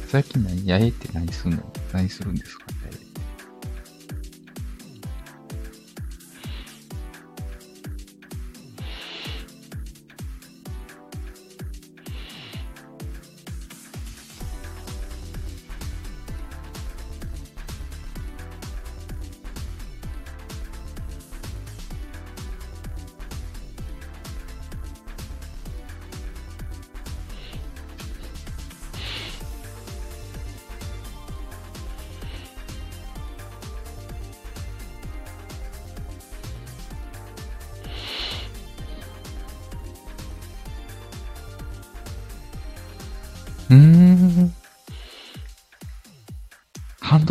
[0.09, 1.73] 最近何やえって何すんの？
[1.93, 2.62] 何するんですか？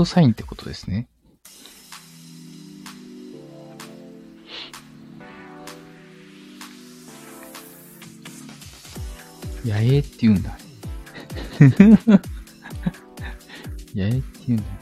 [0.01, 1.07] ドサインってことですね。
[9.63, 10.57] やえって言うんだ。
[13.93, 14.80] やえって言うんだ。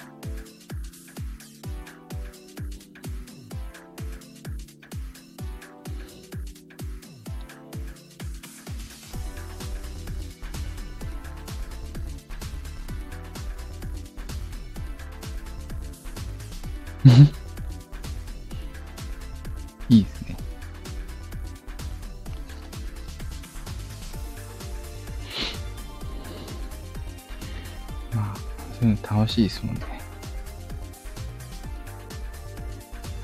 [29.29, 29.81] しいですもんね。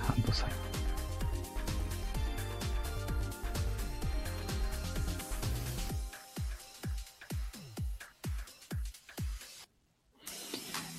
[0.02, 0.54] ハンドサイン。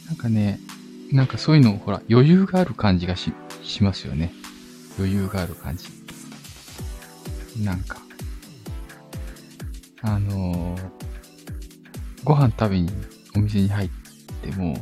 [0.07, 0.61] なんかね、
[1.13, 4.33] なんかそういうの、ほら、余裕がある感じがし、しますよね。
[4.99, 5.87] 余裕がある感じ。
[7.63, 7.99] なんか、
[10.03, 11.07] あのー
[12.27, 12.91] ご飯食べに
[13.37, 13.91] お店に入っ
[14.43, 14.77] ても、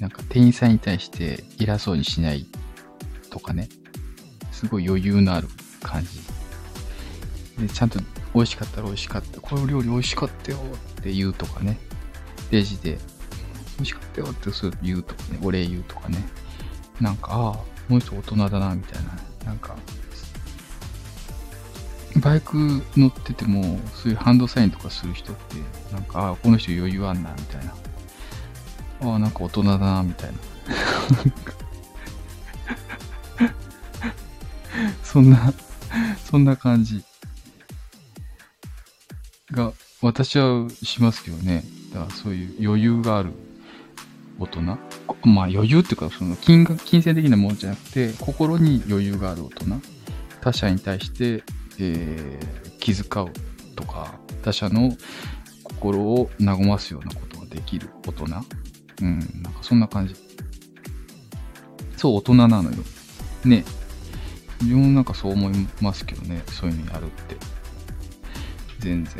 [0.00, 2.46] なんか店員さんに対して偉そうにしない
[3.30, 3.68] とかね。
[4.52, 5.48] すごい余裕のある
[5.82, 6.20] 感じ。
[7.66, 7.98] で、ちゃんと
[8.34, 9.40] 美味しかったら美味しかった。
[9.40, 10.58] この料理美味しかったよ
[11.00, 11.78] って言うとかね。
[12.50, 12.98] レジで
[13.76, 15.38] 美味しかったよってそう言うとかね。
[15.42, 16.18] お礼言うとかね。
[17.00, 19.18] なんか、ああ、この人大人だな、みたいな。
[19.46, 19.76] なんか、
[22.20, 25.56] バイク乗ってても、そういうハンドサインとかする人って、
[25.92, 27.74] なんか、ああ、この人余裕あんな、みたいな。
[29.00, 30.38] ああ、なんか大人だな、みたいな。
[35.02, 35.52] そんな、
[36.24, 37.04] そんな感じ
[39.52, 41.64] が、私はしますけどね。
[41.92, 43.32] だからそういう余裕がある
[44.38, 44.62] 大人。
[44.62, 49.80] まあ余裕っていうか、その金額、金銭的なものじゃなくて、心に余裕がある大人。
[50.40, 51.42] 他者に対して、
[51.78, 53.30] えー気遣う
[53.74, 54.92] とか、他者の
[55.64, 58.26] 心を和ますようなことができる大人。
[59.02, 60.14] うん、なんかそんな感じ。
[61.96, 62.76] そう、大人なのよ。
[63.44, 63.64] ね。
[64.60, 66.42] 自分もなんかそう思いますけどね。
[66.46, 67.36] そういうのやるって。
[68.80, 69.14] 全然。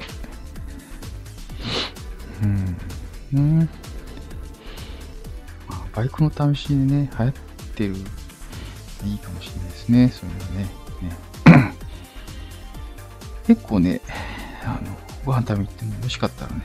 [2.43, 2.77] うん。
[3.35, 3.59] うん。
[5.69, 7.35] まあ、バイクの試しにね、流行っ
[7.74, 7.94] てる。
[9.05, 10.09] いいかもしれないですね。
[10.09, 11.62] そういうのね。
[11.62, 11.74] ね
[13.47, 14.01] 結構ね、
[14.65, 16.62] あの、ご飯食べに行っても美味しかったらね、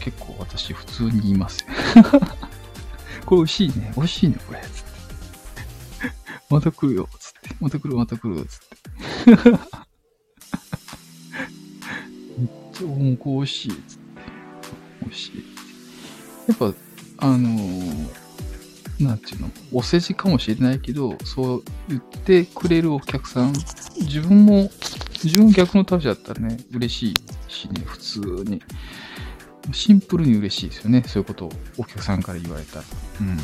[0.00, 1.64] 結構私普通に言います。
[3.26, 4.72] これ美味しいね、美味しいね、これ、つって。
[6.48, 7.38] また来るよ、つって。
[7.60, 8.66] また来る、また来る、つって。
[9.26, 9.36] めっ
[12.72, 12.98] ちゃ、もう
[13.36, 13.84] 美味しい、つって。
[15.02, 15.44] 美味しい。
[16.48, 16.72] やっぱ、
[17.18, 18.08] あのー、
[19.00, 23.52] なんていうの、お世辞かもしれないけど、そう言ってくれるお客さん、
[23.98, 24.70] 自分も、
[25.22, 27.14] 自分逆の立場だったらね、嬉しい
[27.48, 28.62] しね、普通に。
[29.72, 32.84] シンプルに嬉しいですよね、そういうことをお客さんから言われたら。
[33.20, 33.36] うん。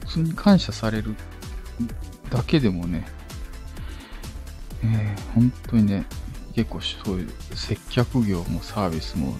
[0.00, 1.14] 普通に感謝される
[2.30, 3.04] だけでもね、
[4.82, 6.06] えー、本当にね、
[6.54, 9.34] 結構そういう接客業もサービスも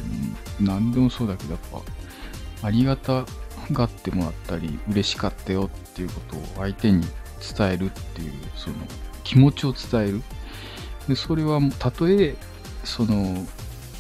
[0.61, 3.25] 何でもそうだけどやっぱありがた
[3.73, 7.03] がってもらったり嬉しかったよっていうことを相手に
[7.57, 8.77] 伝えるっていうその
[9.23, 10.23] 気持ちを伝える
[11.09, 12.37] でそれはたとえ
[12.85, 13.47] その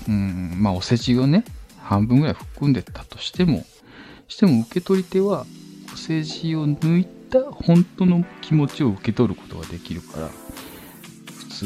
[0.09, 1.44] うんまあお世辞をね
[1.81, 3.64] 半分ぐらい含んでたとしても
[4.28, 5.47] しても受け取り手は
[5.93, 11.64] お世辞を抜いた本当の気持ちを受け取ることができるから普通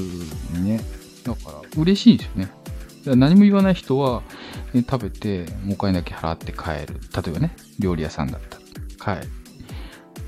[0.59, 0.81] にね
[1.25, 2.59] だから嬉しいですよね。
[3.05, 4.23] 何も言わない人は、
[4.75, 7.01] ね、食べて、お金だけ払って帰る。
[7.15, 8.59] 例えばね、料理屋さんだった
[9.13, 9.31] ら帰る。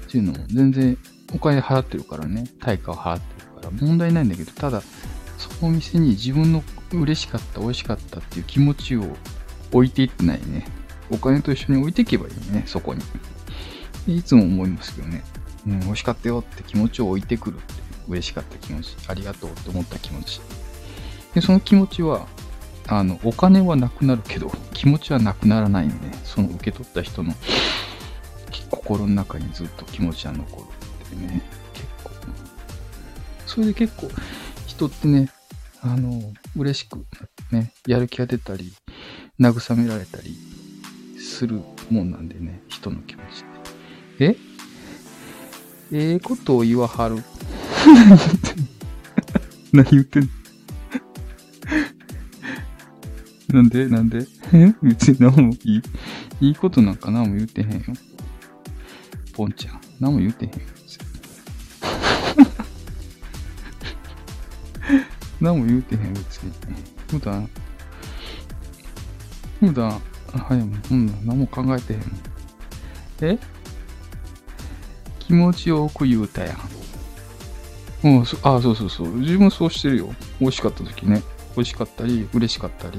[0.06, 0.98] っていうのも全然
[1.34, 4.82] お金払ってるからね、対価を払ってから問題ないんだけど、ただ、
[5.38, 6.62] そのお店に自分の
[6.92, 9.04] 嬉しかった、美味しかったっていう気持ちを
[9.72, 10.66] 置いていってないね。
[11.10, 13.02] お金と一緒に置いていけばいいね、そこに。
[14.08, 15.22] いつも思いますけどね。
[15.66, 17.80] うん、美味しかったよって気持ちを置いてくるって。
[18.08, 18.96] 嬉しかった気持ち。
[19.06, 20.40] ありがとうって思った気持ち。
[21.34, 22.26] で、その気持ちは、
[22.88, 27.34] あの、お金はなくなるけど、気持ちはなくならないんで、ね、その受け取った人の
[28.70, 30.64] 心の中にずっと気持ちは残る
[31.06, 31.42] ってね、
[33.50, 34.08] それで結構、
[34.68, 35.28] 人ってね、
[35.82, 36.22] あの、
[36.56, 37.04] 嬉しく
[37.50, 38.72] ね、やる気が出たり、
[39.40, 40.36] 慰められたり
[41.18, 41.60] する
[41.90, 43.24] もんなんでね、人の気持ち
[44.14, 44.24] って。
[44.24, 44.36] え？
[45.92, 47.16] ええー、ことを言わはる？
[49.72, 50.28] 何言ってんの？
[53.54, 53.88] なんで？
[53.88, 54.28] なんで？
[54.80, 55.82] 別に何もいい、
[56.40, 57.80] いいことなんか何も言ってへんよ。
[59.32, 59.80] ポンちゃん。
[59.98, 60.58] 何も言ってへんよ。
[65.40, 66.52] 何も言うてへん、別に。
[67.08, 67.48] 普段、
[69.60, 70.00] 普段、は
[70.54, 72.02] い、う、ん何も考えてへん。
[73.22, 73.38] え？
[75.18, 76.58] 気持ちよく言うたやん。
[78.02, 79.08] うん、そあ、そうそうそう。
[79.18, 80.14] 自分そうしてるよ。
[80.40, 81.22] 美味しかった時ね。
[81.56, 82.98] 美味しかったり、嬉しかったり、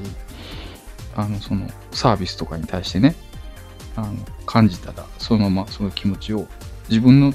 [1.16, 3.14] あの、その、サービスとかに対してね、
[3.96, 4.14] あの、
[4.46, 6.46] 感じたら、そのままその気持ちを
[6.88, 7.34] 自分の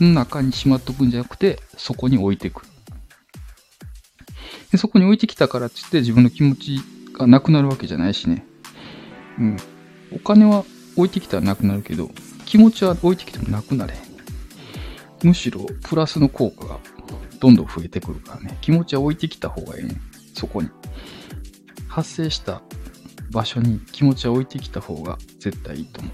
[0.00, 2.66] 中にしまっとくんじゃなくて、そこに置いてくる。
[4.76, 6.80] でそこに置いてきたからって言って自分の気持ち
[7.14, 8.44] がなくなるわけじゃないしね。
[9.38, 9.56] うん。
[10.14, 10.64] お金は
[10.96, 12.10] 置いてきたらなくなるけど、
[12.44, 13.94] 気持ちは置いてきてもなくなれ
[15.22, 16.78] むしろ、プラスの効果が
[17.40, 18.58] どんどん増えてくるからね。
[18.60, 19.96] 気持ちは置いてきた方がいいね。
[20.34, 20.68] そこに。
[21.88, 22.60] 発生した
[23.30, 26.10] 場所に気持ちは置いてきた方が絶対いいと思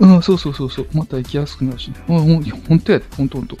[0.00, 0.06] う。
[0.06, 0.88] うん、そうそうそうそう。
[0.92, 1.96] また行きやすくなるしね。
[2.02, 3.04] あ、ほん、ほんとやで。
[3.16, 3.56] ほんとほんと。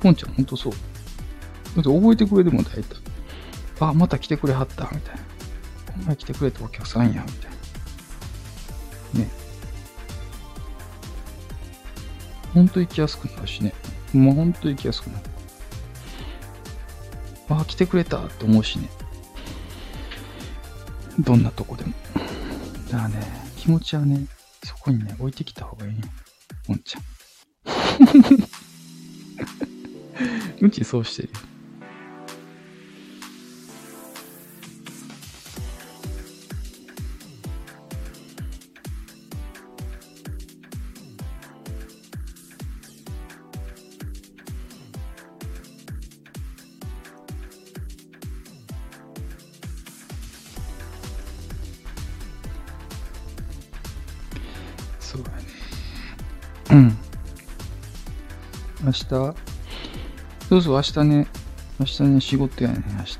[0.00, 0.72] ポンちゃんほんとそう。
[0.72, 2.84] だって覚えてくれても大体。
[3.80, 5.20] あ、また来てくれはった、みたいな。
[5.92, 7.50] こんな来てくれたお客さんや、みたい
[9.14, 9.20] な。
[9.20, 9.30] ね。
[12.54, 13.74] ほんと行きやすくなるしね。
[14.12, 15.24] もうほんと行きやすくなる。
[17.50, 18.88] あ、来てくれたって思うしね。
[21.18, 21.92] どんなとこでも。
[22.90, 23.20] だからね、
[23.56, 24.26] 気持ちはね、
[24.64, 25.98] そこにね、置いてきた方がいいよ。
[26.68, 27.02] おんちゃん。
[30.60, 31.34] うちそうしてるよ。
[55.00, 55.36] そうだね。
[56.70, 56.98] うん。
[58.84, 59.47] 明日、
[60.48, 61.26] そうそう、明日ね、
[61.78, 63.18] 明日ね、仕事やね、明日。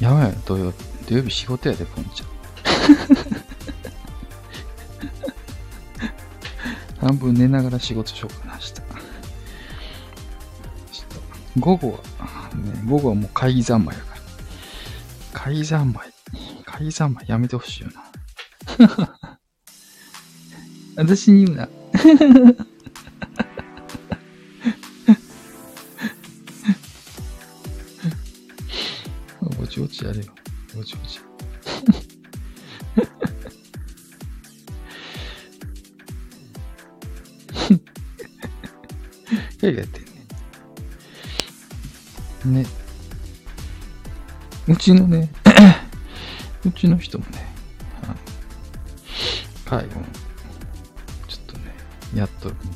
[0.00, 0.76] やばい、土曜日。
[1.08, 2.28] 土曜日仕事やで、ポンちゃん。
[7.08, 8.74] 半分寝ながら仕事しようかな、明日。
[8.92, 8.96] 明
[10.92, 11.06] 日
[11.58, 11.98] 午後は、
[12.54, 14.20] ね、午後はもう会議三昧やから。
[15.32, 16.12] 会議三昧。
[16.66, 18.04] 会議三昧やめてほしいよな。
[20.96, 21.68] 私に言うな。
[30.14, 30.24] ぼちぼちやれよ。
[30.74, 31.20] ぼちぼち。
[39.60, 40.00] やって
[42.48, 42.62] んね。
[42.62, 42.68] ね。
[44.68, 45.30] うちのね、
[46.64, 47.46] うちの人もね、
[48.02, 48.16] あの、
[49.64, 49.94] 介護
[51.28, 51.74] ちょっとね、
[52.14, 52.70] やっとるんでね、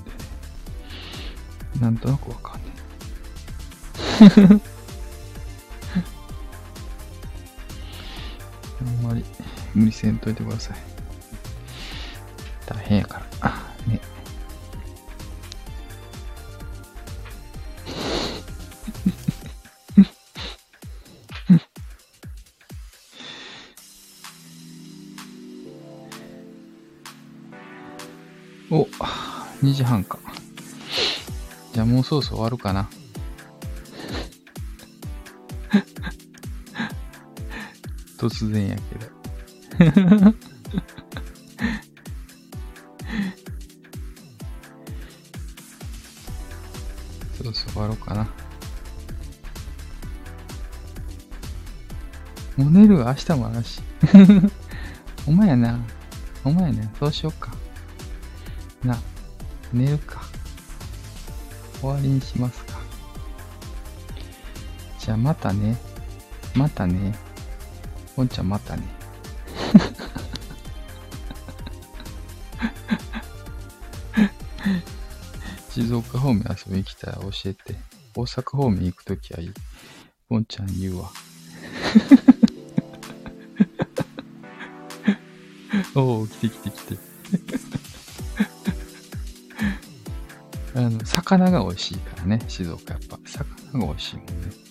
[1.81, 2.69] なんとなくわかんね
[4.75, 4.78] あ
[9.75, 10.79] 無理せんといてください。
[12.67, 13.51] 大変やから。
[13.87, 13.99] ね。
[28.71, 28.87] お、
[29.63, 30.19] 2時半か。
[31.73, 32.89] じゃあもうそろそろ終わるかな。
[38.19, 39.08] 突然やけど。
[39.79, 39.85] そ
[47.45, 48.25] ろそろ終わろうかな。
[52.57, 53.81] もう寝る明日もあるし。
[55.29, 55.79] お前やな。
[56.45, 56.91] お前やな。
[56.99, 57.53] そうしよっか。
[58.83, 58.99] な、
[59.73, 60.23] 寝るか。
[61.81, 62.81] 終わりにしますか。
[64.99, 65.77] じゃあまたね。
[66.57, 67.17] またね。
[68.17, 68.98] ポんちゃんまたね。
[75.99, 77.75] 静岡方面遊びに来たら教えて。
[78.15, 79.53] 大阪方面行くときはいい。
[80.29, 81.11] ポんちゃん言うわ。
[85.95, 86.99] おお、来て来て来て。
[90.75, 93.19] あの、魚が美味しいからね、静岡やっぱ。
[93.25, 94.33] 魚が美味しいもんね。
[94.47, 94.68] ね。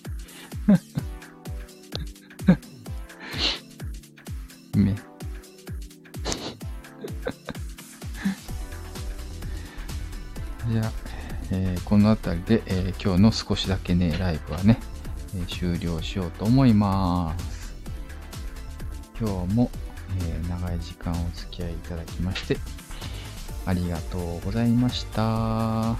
[12.48, 14.80] で、えー、今日の少しだけね、ライブはね、
[15.36, 17.76] えー、終了しようと思います。
[19.20, 19.70] 今日も、
[20.22, 22.56] え長い時間お付き合いいただきまして、
[23.66, 25.94] ありがとうございました。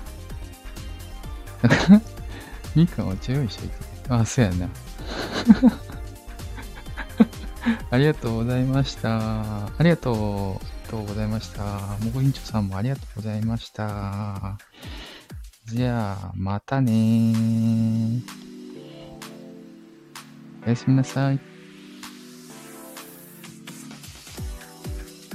[2.74, 3.74] みかんお茶用意しといて。
[4.08, 4.70] あ、そうやな。
[7.90, 9.66] ありがとうございました。
[9.66, 10.78] ありがとう。
[10.88, 11.62] とうございました。
[12.02, 14.58] もごりんちょさんもありがとうございました。
[15.70, 18.22] じゃあ、またね
[20.64, 21.57] おやすみなさい。